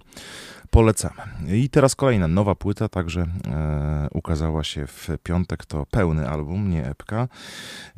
[0.71, 1.23] polecamy.
[1.49, 5.67] I teraz kolejna nowa płyta, także e, ukazała się w piątek.
[5.67, 7.29] To pełny album, nie epka,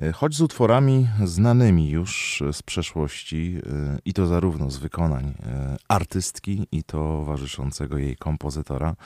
[0.03, 5.77] e, choć z utworami znanymi już z przeszłości e, i to zarówno z wykonań e,
[5.89, 8.97] artystki i towarzyszącego jej kompozytora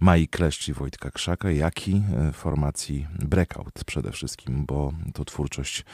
[0.00, 2.02] Mai Kleszcz i Wojtka Krzaka, jak i
[2.32, 5.84] formacji Breakout przede wszystkim, bo to twórczość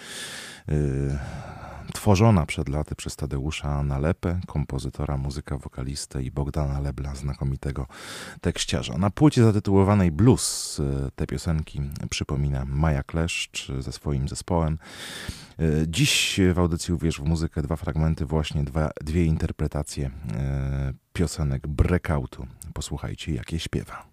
[1.94, 7.86] tworzona przed laty przez Tadeusza Nalepę, kompozytora, muzyka, wokalistę i Bogdana Lebla, znakomitego
[8.40, 8.98] tekściarza.
[8.98, 14.78] Na płycie zatytułowanej Blues e, te piosenki przypomina Maja Kleszcz ze swoim zespołem.
[15.58, 20.10] E, dziś w audycji Uwierz w muzykę dwa fragmenty, właśnie dwa, dwie interpretacje
[21.12, 22.46] piosenek Breakoutu.
[22.74, 24.08] Posłuchajcie, jakie śpiewa.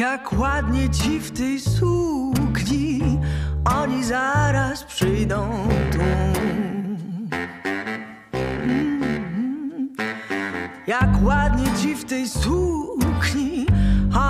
[0.00, 3.18] Jak ładnie ci w tej sukni,
[3.64, 5.98] oni zaraz przyjdą tu.
[10.86, 13.66] Jak ładnie ci w tej sukni,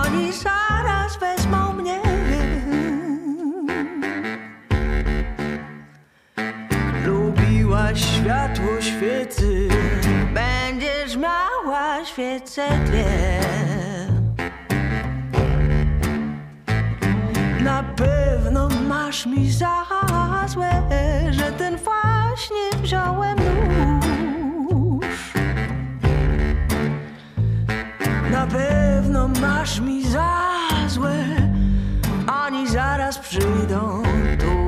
[0.05, 2.01] oni zaraz wezmą mnie.
[7.07, 9.69] Lubiłaś światło świecy,
[10.35, 13.80] będziesz miała świecę dwie.
[17.65, 19.87] Na pewno masz mi za
[20.47, 20.71] złe,
[21.31, 25.35] że ten właśnie wziąłem nóż.
[28.33, 30.49] Na pewno masz mi za
[30.89, 31.25] złe,
[32.47, 34.03] oni zaraz przyjdą
[34.39, 34.67] tu.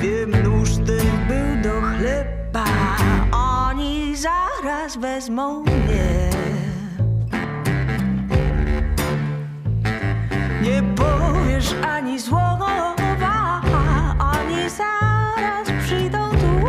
[0.00, 2.64] Wiem, nóż ten był do chleba,
[3.32, 6.35] oni zaraz wezmą mnie.
[10.66, 12.94] Nie powiesz ani słowa,
[14.18, 16.66] oni zaraz przyjdą tu.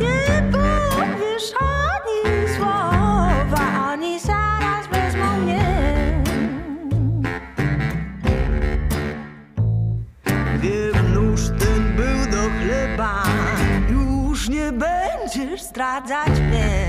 [0.00, 6.22] Nie powiesz ani słowa, oni zaraz wezmą mnie.
[10.58, 13.22] Wiem, nóż ten był do chleba,
[13.90, 16.85] już nie będziesz zdradzać mnie.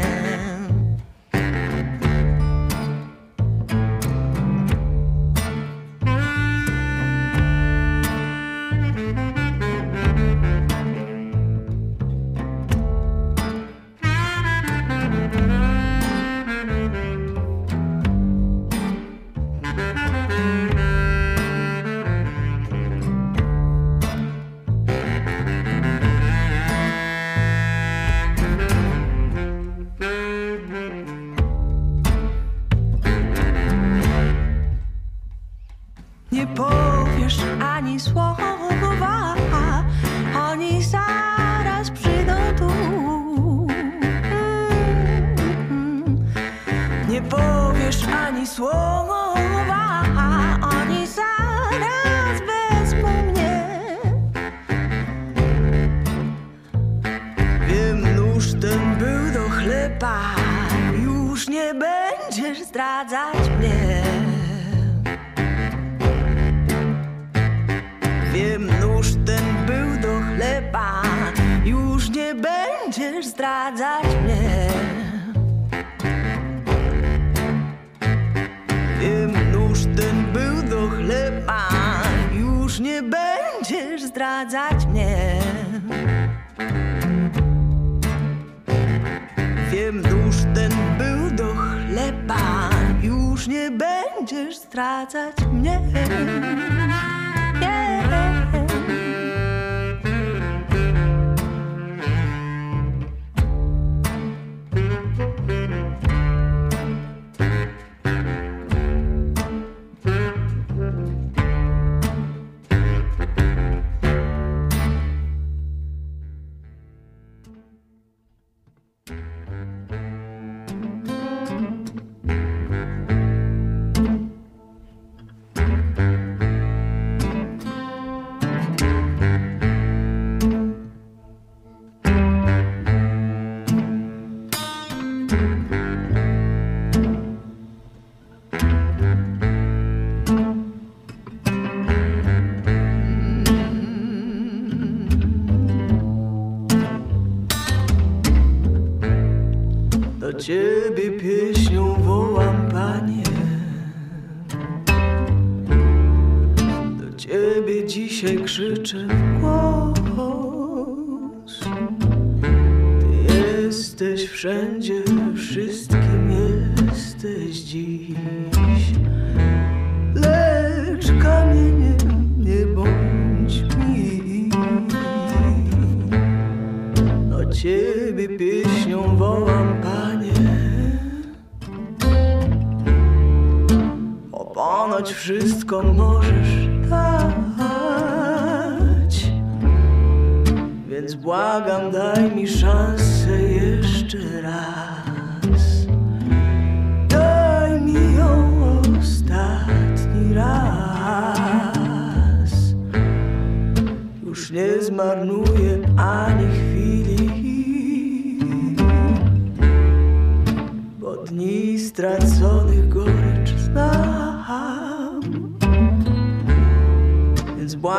[150.37, 150.76] Do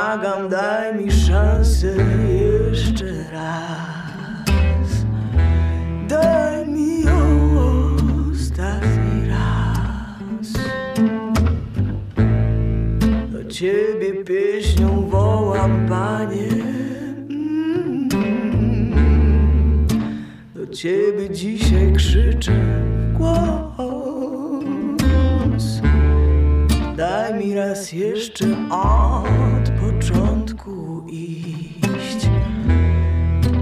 [0.08, 1.94] błagam, daj mi szansę
[2.28, 4.88] jeszcze raz.
[6.08, 7.16] Daj mi ją
[8.32, 10.52] ostatni raz.
[13.32, 16.48] Do ciebie pieśnią wołam, panie.
[17.30, 18.08] Mm.
[20.54, 22.52] Do ciebie dzisiaj krzyczę
[23.18, 23.68] głos.
[26.96, 29.67] Daj mi raz jeszcze od
[31.08, 32.28] iść.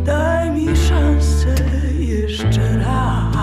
[0.05, 1.55] Daj mi szansę
[1.99, 3.37] jeszcze raz.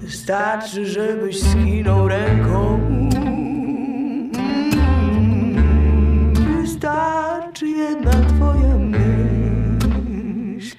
[0.00, 2.80] Wystarczy, żebyś skinął ręką.
[6.60, 8.78] Wystarczy jedna twoja
[9.98, 10.76] myśl.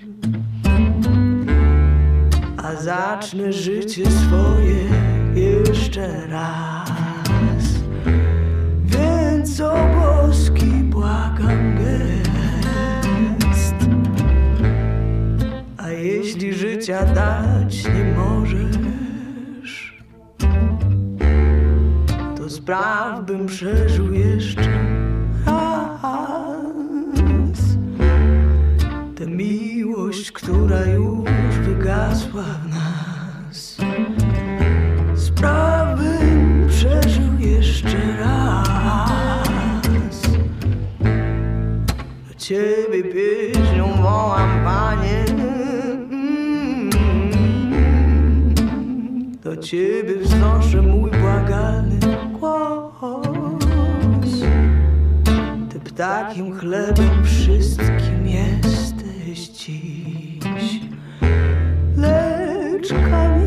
[2.58, 4.84] A zacznę życie swoje
[5.36, 6.79] jeszcze raz.
[9.60, 13.76] Więc o boski błagam gest.
[15.78, 20.04] A jeśli życia dać nie możesz,
[22.38, 24.70] to spraw bym przeżył jeszcze
[25.46, 26.00] raz.
[29.16, 31.30] Tę miłość, która już
[31.62, 33.78] wygasła w nas.
[35.16, 38.39] Spraw bym przeżył jeszcze raz.
[42.50, 45.26] Ciebie pieśnią wołam, panie.
[49.44, 52.00] Do ciebie wznoszę mój błagalny
[52.40, 52.90] głos.
[55.70, 60.80] Ty ptakiem chlebem wszystkim jesteś dziś.
[61.98, 63.39] Lecz kamieniem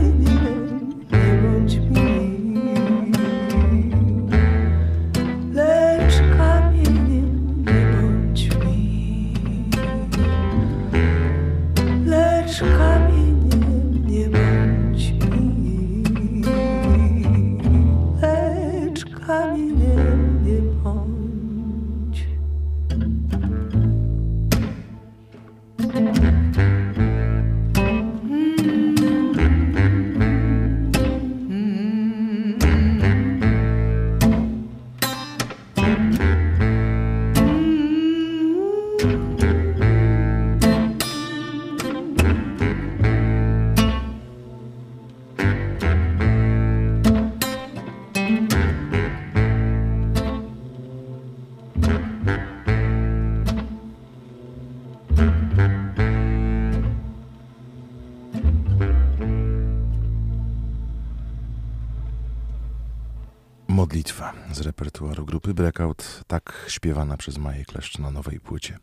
[64.83, 68.79] repertuaru grupy Breakout, tak śpiewana przez Maję Kleszcz na nowej płycie.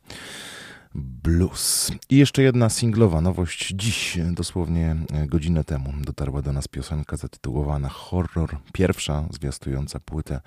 [0.96, 1.92] Blues.
[2.10, 3.74] I jeszcze jedna singlowa nowość.
[3.76, 4.96] Dziś, dosłownie
[5.28, 10.42] godzinę temu, dotarła do nas piosenka zatytułowana Horror, pierwsza zwiastująca płytę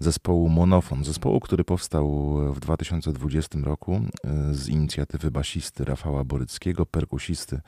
[0.00, 1.04] zespołu Monofon.
[1.04, 7.60] Zespołu, który powstał w 2020 roku e, z inicjatywy basisty Rafała Boryckiego, perkusisty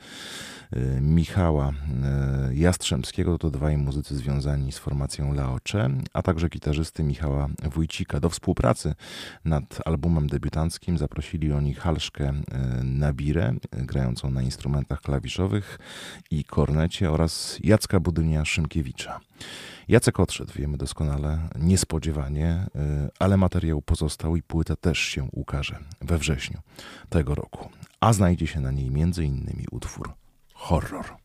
[0.71, 1.69] e, Michała
[2.03, 3.37] e, Jastrzębskiego.
[3.37, 8.19] To dwaj muzycy związani z formacją Laocze, a także gitarzysty Michała Wójcika.
[8.19, 8.95] Do współpracy
[9.45, 12.33] nad albumem debiutanckim zaprosili oni Halsz E,
[12.83, 15.79] Nabirę, grającą na instrumentach klawiszowych
[16.31, 19.19] i kornecie oraz Jacka Budynia-Szymkiewicza.
[19.87, 26.17] Jacek odszedł, wiemy doskonale, niespodziewanie, e, ale materiał pozostał i płyta też się ukaże we
[26.17, 26.59] wrześniu
[27.09, 27.69] tego roku.
[27.99, 29.65] A znajdzie się na niej m.in.
[29.71, 30.13] utwór
[30.53, 31.22] Horror.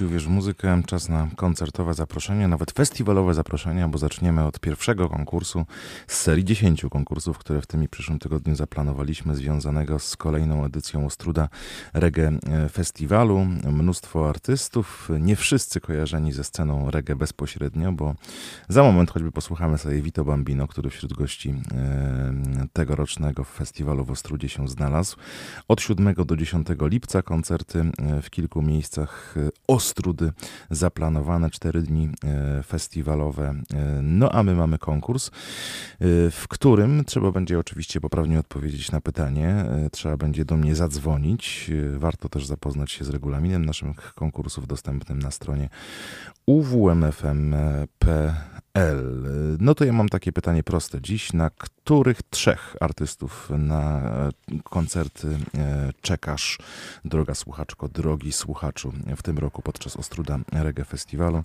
[0.00, 5.08] Audycji Uwierz w muzykę czas na koncertowe zaproszenia, nawet festiwalowe zaproszenia, bo zaczniemy od pierwszego
[5.08, 5.66] konkursu
[6.06, 11.06] z serii 10 konkursów, które w tym i przyszłym tygodniu zaplanowaliśmy, związanego z kolejną edycją
[11.06, 11.48] Ostruda
[11.94, 12.38] Reggae
[12.72, 13.46] Festiwalu.
[13.72, 18.14] Mnóstwo artystów, nie wszyscy kojarzeni ze sceną reggae bezpośrednio, bo
[18.68, 21.54] za moment choćby posłuchamy sobie Vito Bambino, który wśród gości
[22.72, 25.16] tegorocznego festiwalu w Ostrudzie się znalazł.
[25.68, 27.90] Od 7 do 10 lipca koncerty
[28.22, 29.34] w kilku miejscach
[29.90, 30.32] Ostrudy
[30.70, 33.54] zaplanowane, cztery dni e, festiwalowe.
[33.74, 35.30] E, no a my mamy konkurs, e,
[36.30, 41.70] w którym trzeba będzie oczywiście poprawnie odpowiedzieć na pytanie, trzeba będzie do mnie zadzwonić.
[41.96, 45.68] Warto też zapoznać się z regulaminem naszych konkursów dostępnym na stronie
[46.46, 48.32] uwmfm.pl
[48.74, 49.20] L.
[49.60, 51.32] No to ja mam takie pytanie proste dziś.
[51.32, 54.30] Na których trzech artystów na e,
[54.64, 56.58] koncerty e, czekasz,
[57.04, 61.42] droga słuchaczko, drogi słuchaczu, w tym roku podczas Ostruda Reggae Festiwalu?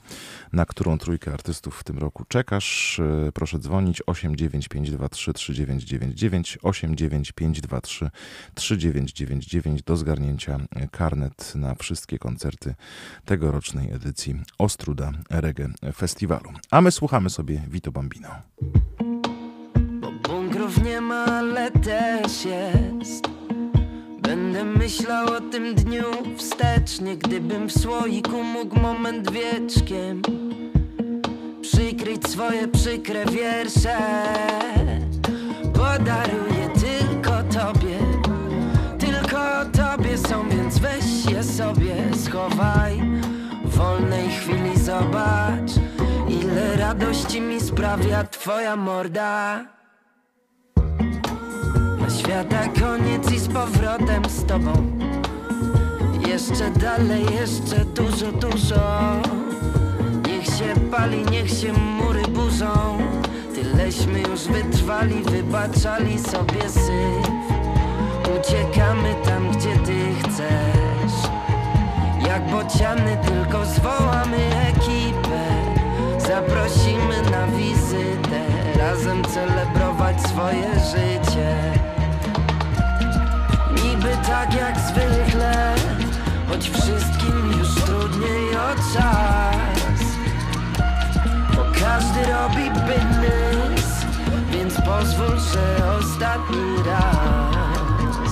[0.54, 3.00] Na którą trójkę artystów w tym roku czekasz?
[3.00, 8.10] E, proszę dzwonić 89523 3999 89523
[8.54, 10.60] 3999 do zgarnięcia
[10.92, 12.76] karnet na wszystkie koncerty
[13.26, 16.50] tegorocznej edycji Ostruda Reggae Festiwalu.
[16.72, 18.28] A my słuchamy Słuchamy sobie Vito Bambino.
[20.02, 23.28] Bo bunkrów nie ma, ale też jest.
[24.22, 26.04] Będę myślał o tym dniu
[26.38, 30.22] wstecznie, gdybym w słoiku mógł moment wieczkiem
[31.62, 33.98] przykryć swoje przykre wiersze.
[35.74, 38.00] Podaruję tylko tobie,
[39.00, 43.02] tylko tobie są, więc weź je sobie schowaj.
[43.66, 45.85] W wolnej chwili zobacz
[46.46, 49.66] Ile radości mi sprawia twoja morda.
[52.00, 54.72] Na świata koniec i z powrotem z tobą.
[56.28, 59.12] Jeszcze dalej, jeszcze dużo, dużo.
[60.28, 62.98] Niech się pali, niech się mury burzą.
[63.56, 67.28] Tyleśmy już wytrwali, wybaczali sobie syf.
[68.40, 71.30] Uciekamy tam, gdzie ty chcesz.
[72.28, 74.38] Jak bociany, tylko zwołamy
[76.36, 78.42] Zaprosimy na wizytę
[78.80, 81.74] Razem celebrować swoje życie.
[83.84, 85.76] Niby tak jak zwykle
[86.50, 90.02] Choć wszystkim już trudniej o czas.
[91.56, 94.06] Bo każdy robi biznes
[94.52, 98.32] Więc pozwól, że ostatni raz.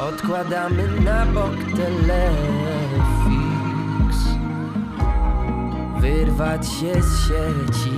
[0.00, 3.07] Odkładamy na bok telefon
[6.08, 7.96] wyrwać się z sieci.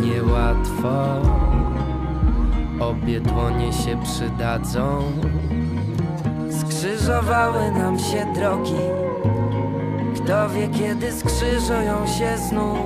[0.00, 1.22] Niełatwo.
[2.80, 5.02] Obie dłonie się przydadzą.
[6.50, 8.82] Skrzyżowały nam się drogi.
[10.16, 12.78] Kto wie kiedy skrzyżują się znów.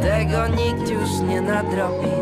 [0.00, 2.12] Tego nikt już nie nadrobi.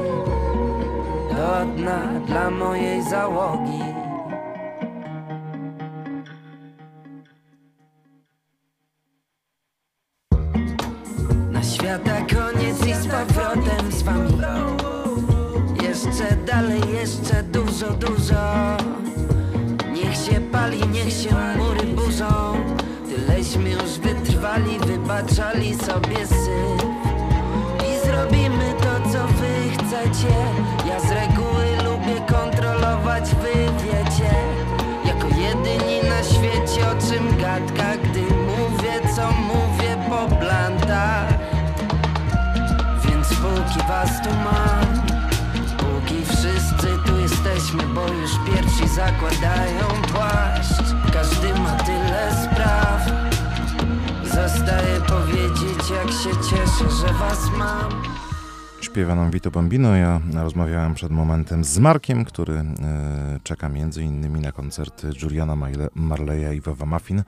[1.31, 3.90] Do dna dla mojej załogi
[25.91, 26.83] sobie syf
[27.89, 30.37] I zrobimy to, co wy chcecie.
[30.89, 33.55] Ja z reguły lubię kontrolować, wy
[33.85, 34.35] wiecie.
[35.05, 41.51] Jako jedyni na świecie, o czym gadka Gdy mówię, co mówię po blantach.
[43.41, 45.03] Póki was tu mam
[45.79, 49.99] Póki wszyscy tu jesteśmy, bo już pierwsi zakładają
[56.24, 58.10] się cieszę, że was mam
[58.91, 59.97] śpiewa nam Vito Bambino.
[59.97, 62.65] Ja rozmawiałem przed momentem z Markiem, który e,
[63.43, 65.57] czeka między innymi na koncerty Juliana
[65.95, 67.19] Marleya i Wawa Muffin.
[67.19, 67.25] E,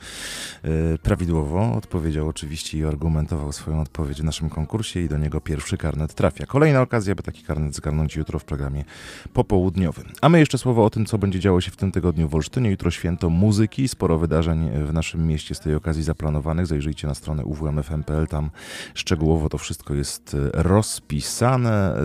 [1.02, 6.14] prawidłowo odpowiedział oczywiście i argumentował swoją odpowiedź w naszym konkursie i do niego pierwszy karnet
[6.14, 6.46] trafia.
[6.46, 8.84] Kolejna okazja, by taki karnet zgarnąć jutro w programie
[9.32, 10.06] popołudniowym.
[10.20, 12.70] A my jeszcze słowo o tym, co będzie działo się w tym tygodniu w Olsztynie.
[12.70, 16.66] Jutro święto muzyki, sporo wydarzeń w naszym mieście z tej okazji zaplanowanych.
[16.66, 18.50] Zajrzyjcie na stronę uwmfm.pl, tam
[18.94, 21.51] szczegółowo to wszystko jest rozpisane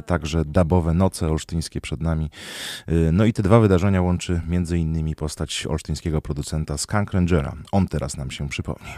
[0.06, 2.30] także dabowe noce olsztyńskie przed nami.
[2.90, 7.54] Y, no i te dwa wydarzenia łączy między innymi postać olsztyńskiego producenta Skunk Rangera.
[7.72, 8.90] On teraz nam się przypomni.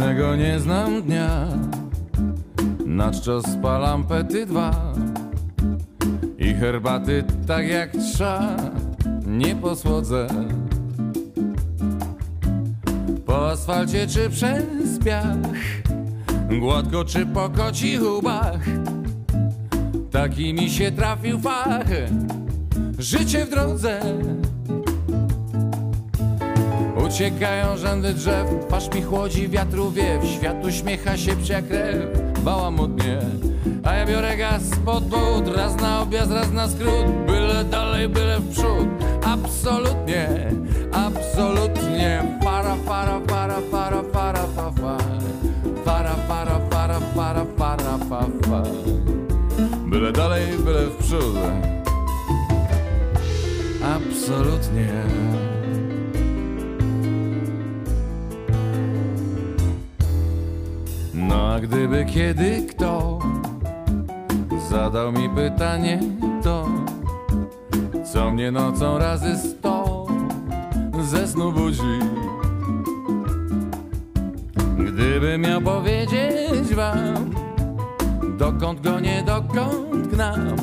[0.00, 1.46] Spokojnego nie znam dnia.
[2.86, 4.92] Na czczo spalam pety dwa.
[6.38, 8.56] I herbaty tak jak trza.
[9.26, 10.26] Nie posłodzę.
[13.26, 15.36] Po asfalcie czy przez piach.
[16.60, 18.60] Gładko czy po kocich łbach
[20.10, 21.88] Taki mi się trafił fach.
[22.98, 24.00] Życie w drodze
[27.20, 30.24] Uciekają rzędy drzew, twarz mi chłodzi, wiatru wiew.
[30.24, 33.18] Świat uśmiecha się psia krew, bałamutnie
[33.84, 38.38] A ja biorę gaz pod but, raz na objazd, raz na skrót Byle dalej, byle
[38.40, 38.88] w przód,
[39.24, 40.28] absolutnie,
[40.92, 42.38] absolutnie.
[42.44, 44.96] Para, para, para, para, para, fa, fa.
[45.84, 48.62] Para, para, para, para, para, fa, fa.
[49.86, 51.36] Byle dalej, byle w przód.
[53.96, 55.49] Absolutnie
[61.62, 63.18] gdyby kiedy kto
[64.70, 66.00] zadał mi pytanie
[66.42, 66.68] to
[68.12, 70.06] Co mnie nocą razy sto
[71.00, 71.98] ze snu budzi?
[74.78, 77.30] Gdybym miał powiedzieć wam
[78.38, 80.56] Dokąd go nie dokąd gnam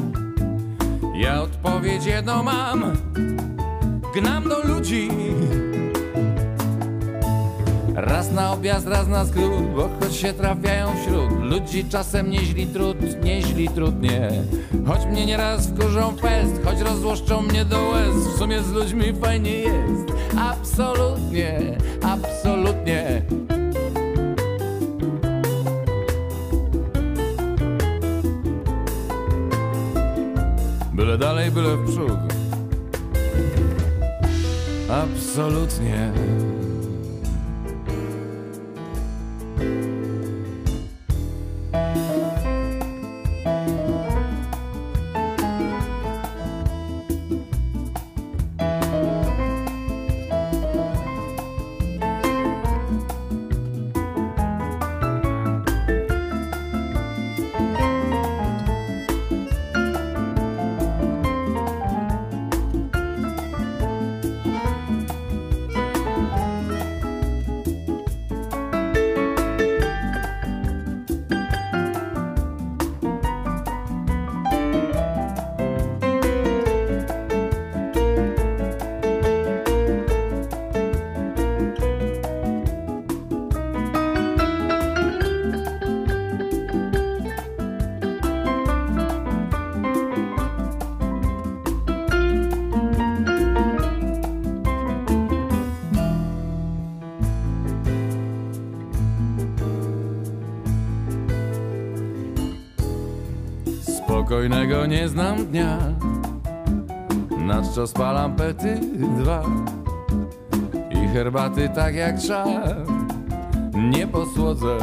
[1.15, 2.93] Ja odpowiedź jedną mam.
[4.15, 5.09] Gnam do ludzi
[7.97, 13.23] Raz na objazd, raz na skrót, bo choć się trafiają wśród ludzi czasem nieźli trud,
[13.23, 14.31] nieźli trudnie.
[14.87, 19.51] Choć mnie nieraz wkurzą fest, choć rozłoszczą mnie do łez, w sumie z ludźmi fajnie
[19.51, 20.05] jest.
[20.39, 23.21] Absolutnie, absolutnie.
[30.93, 32.19] Byle dalej, byle w przód.
[34.89, 36.11] Absolutnie.
[104.97, 105.77] Nie znam dnia
[107.37, 108.79] Na czczo spalam pety
[109.19, 109.43] dwa
[110.91, 112.55] I herbaty tak jak trzeba.
[113.73, 114.77] Nie posłodzę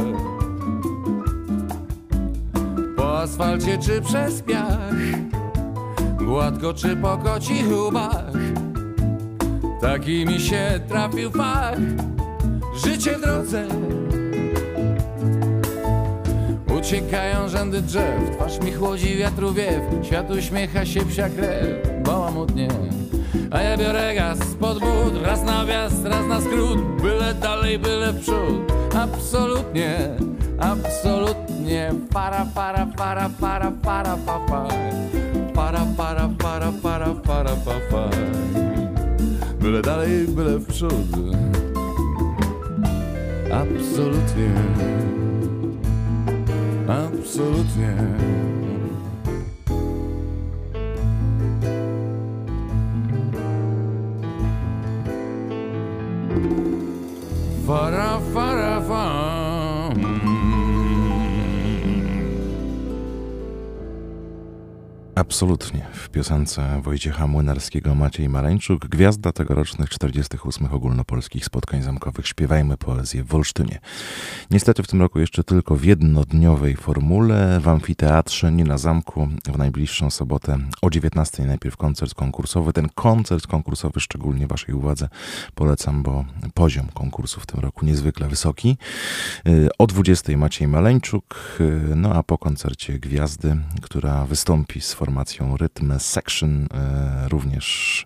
[2.97, 4.95] Po asfalcie czy przez piach
[6.17, 8.33] Gładko czy po kocich łbach
[9.81, 11.77] Taki mi się trafił fach.
[12.75, 13.84] Życie w drodze
[16.85, 22.67] Uciekają rzędy drzew, twarz mi chłodzi wiatru wiew Świat uśmiecha się psia krew, bałamutnie
[23.51, 28.13] A ja biorę gaz pod but, raz na wjazd, raz na skrót Byle dalej, byle
[28.13, 29.97] w przód, absolutnie,
[30.59, 34.67] absolutnie Para, para, para, para, para, pa, pa.
[35.53, 38.09] Para, para, para, para, para, pa, pa.
[39.59, 41.07] Byle dalej, byle w przód.
[43.51, 44.49] Absolutnie
[47.35, 47.43] 昨
[47.75, 48.54] 天
[65.35, 73.23] absolutnie w piosence Wojciecha Młynarskiego Maciej Maleńczuk, gwiazda tegorocznych 48 ogólnopolskich spotkań zamkowych Śpiewajmy poezję
[73.23, 73.79] w Olsztynie.
[74.51, 79.57] Niestety w tym roku jeszcze tylko w jednodniowej formule w amfiteatrze, nie na zamku, w
[79.57, 82.73] najbliższą sobotę o 19 najpierw koncert konkursowy.
[82.73, 85.09] Ten koncert konkursowy szczególnie waszej uwadze
[85.55, 88.77] polecam, bo poziom konkursu w tym roku niezwykle wysoki.
[89.47, 95.24] Y, o 20 Maciej Maleńczuk, y, no a po koncercie Gwiazdy, która wystąpi z formacją
[95.57, 98.05] Rytm Section, e, również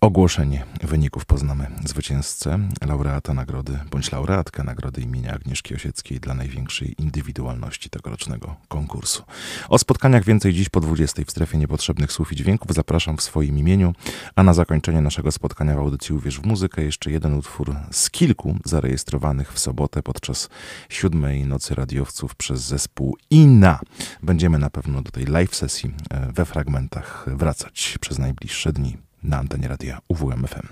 [0.00, 7.90] ogłoszenie wyników poznamy zwycięzcę, laureata nagrody, bądź laureatkę nagrody imienia Agnieszki Osieckiej dla największej indywidualności
[7.90, 9.22] tegorocznego konkursu.
[9.68, 13.58] O spotkaniach więcej dziś po 20 w strefie niepotrzebnych słów i dźwięków zapraszam w swoim
[13.58, 13.94] imieniu,
[14.36, 18.56] a na zakończenie naszego spotkania w audycji Uwierz w muzykę jeszcze jeden utwór z kilku
[18.64, 20.48] zarejestrowanych w sobotę podczas
[20.88, 23.80] siódmej nocy radiowców przez zespół INA.
[24.22, 29.38] Będziemy na pewno do tej live sesji e, we fragmentach wracać przez najbliższe dni na
[29.38, 30.68] antenie radia UWMFM.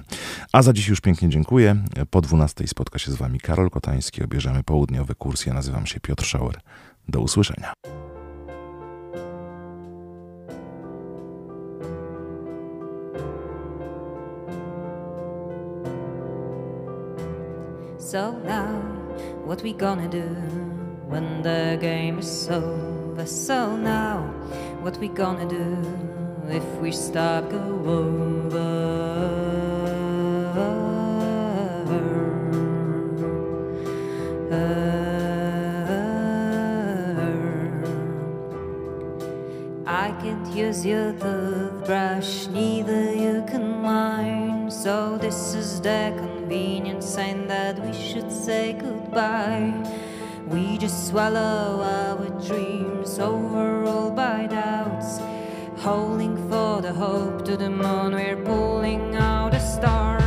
[0.52, 1.76] A za dziś już pięknie dziękuję.
[2.10, 4.24] Po 12 spotka się z Wami Karol Kotański.
[4.24, 5.46] Obierzemy południowy kurs.
[5.46, 6.60] Ja nazywam się Piotr Schauer.
[7.08, 7.72] Do usłyszenia.
[17.98, 18.82] So now,
[19.46, 20.24] what we gonna do
[21.08, 23.26] when the game is over?
[23.26, 24.22] So now,
[24.82, 26.19] what we gonna do?
[26.48, 28.90] If we stop go over.
[39.86, 44.70] I can't use your toothbrush, neither you can mine.
[44.70, 49.72] So this is the convenient sign that we should say goodbye.
[50.46, 55.18] We just swallow our dreams, overruled by doubts
[55.80, 58.14] holding for the hope to the moon.
[58.14, 60.19] We're pulling out a star.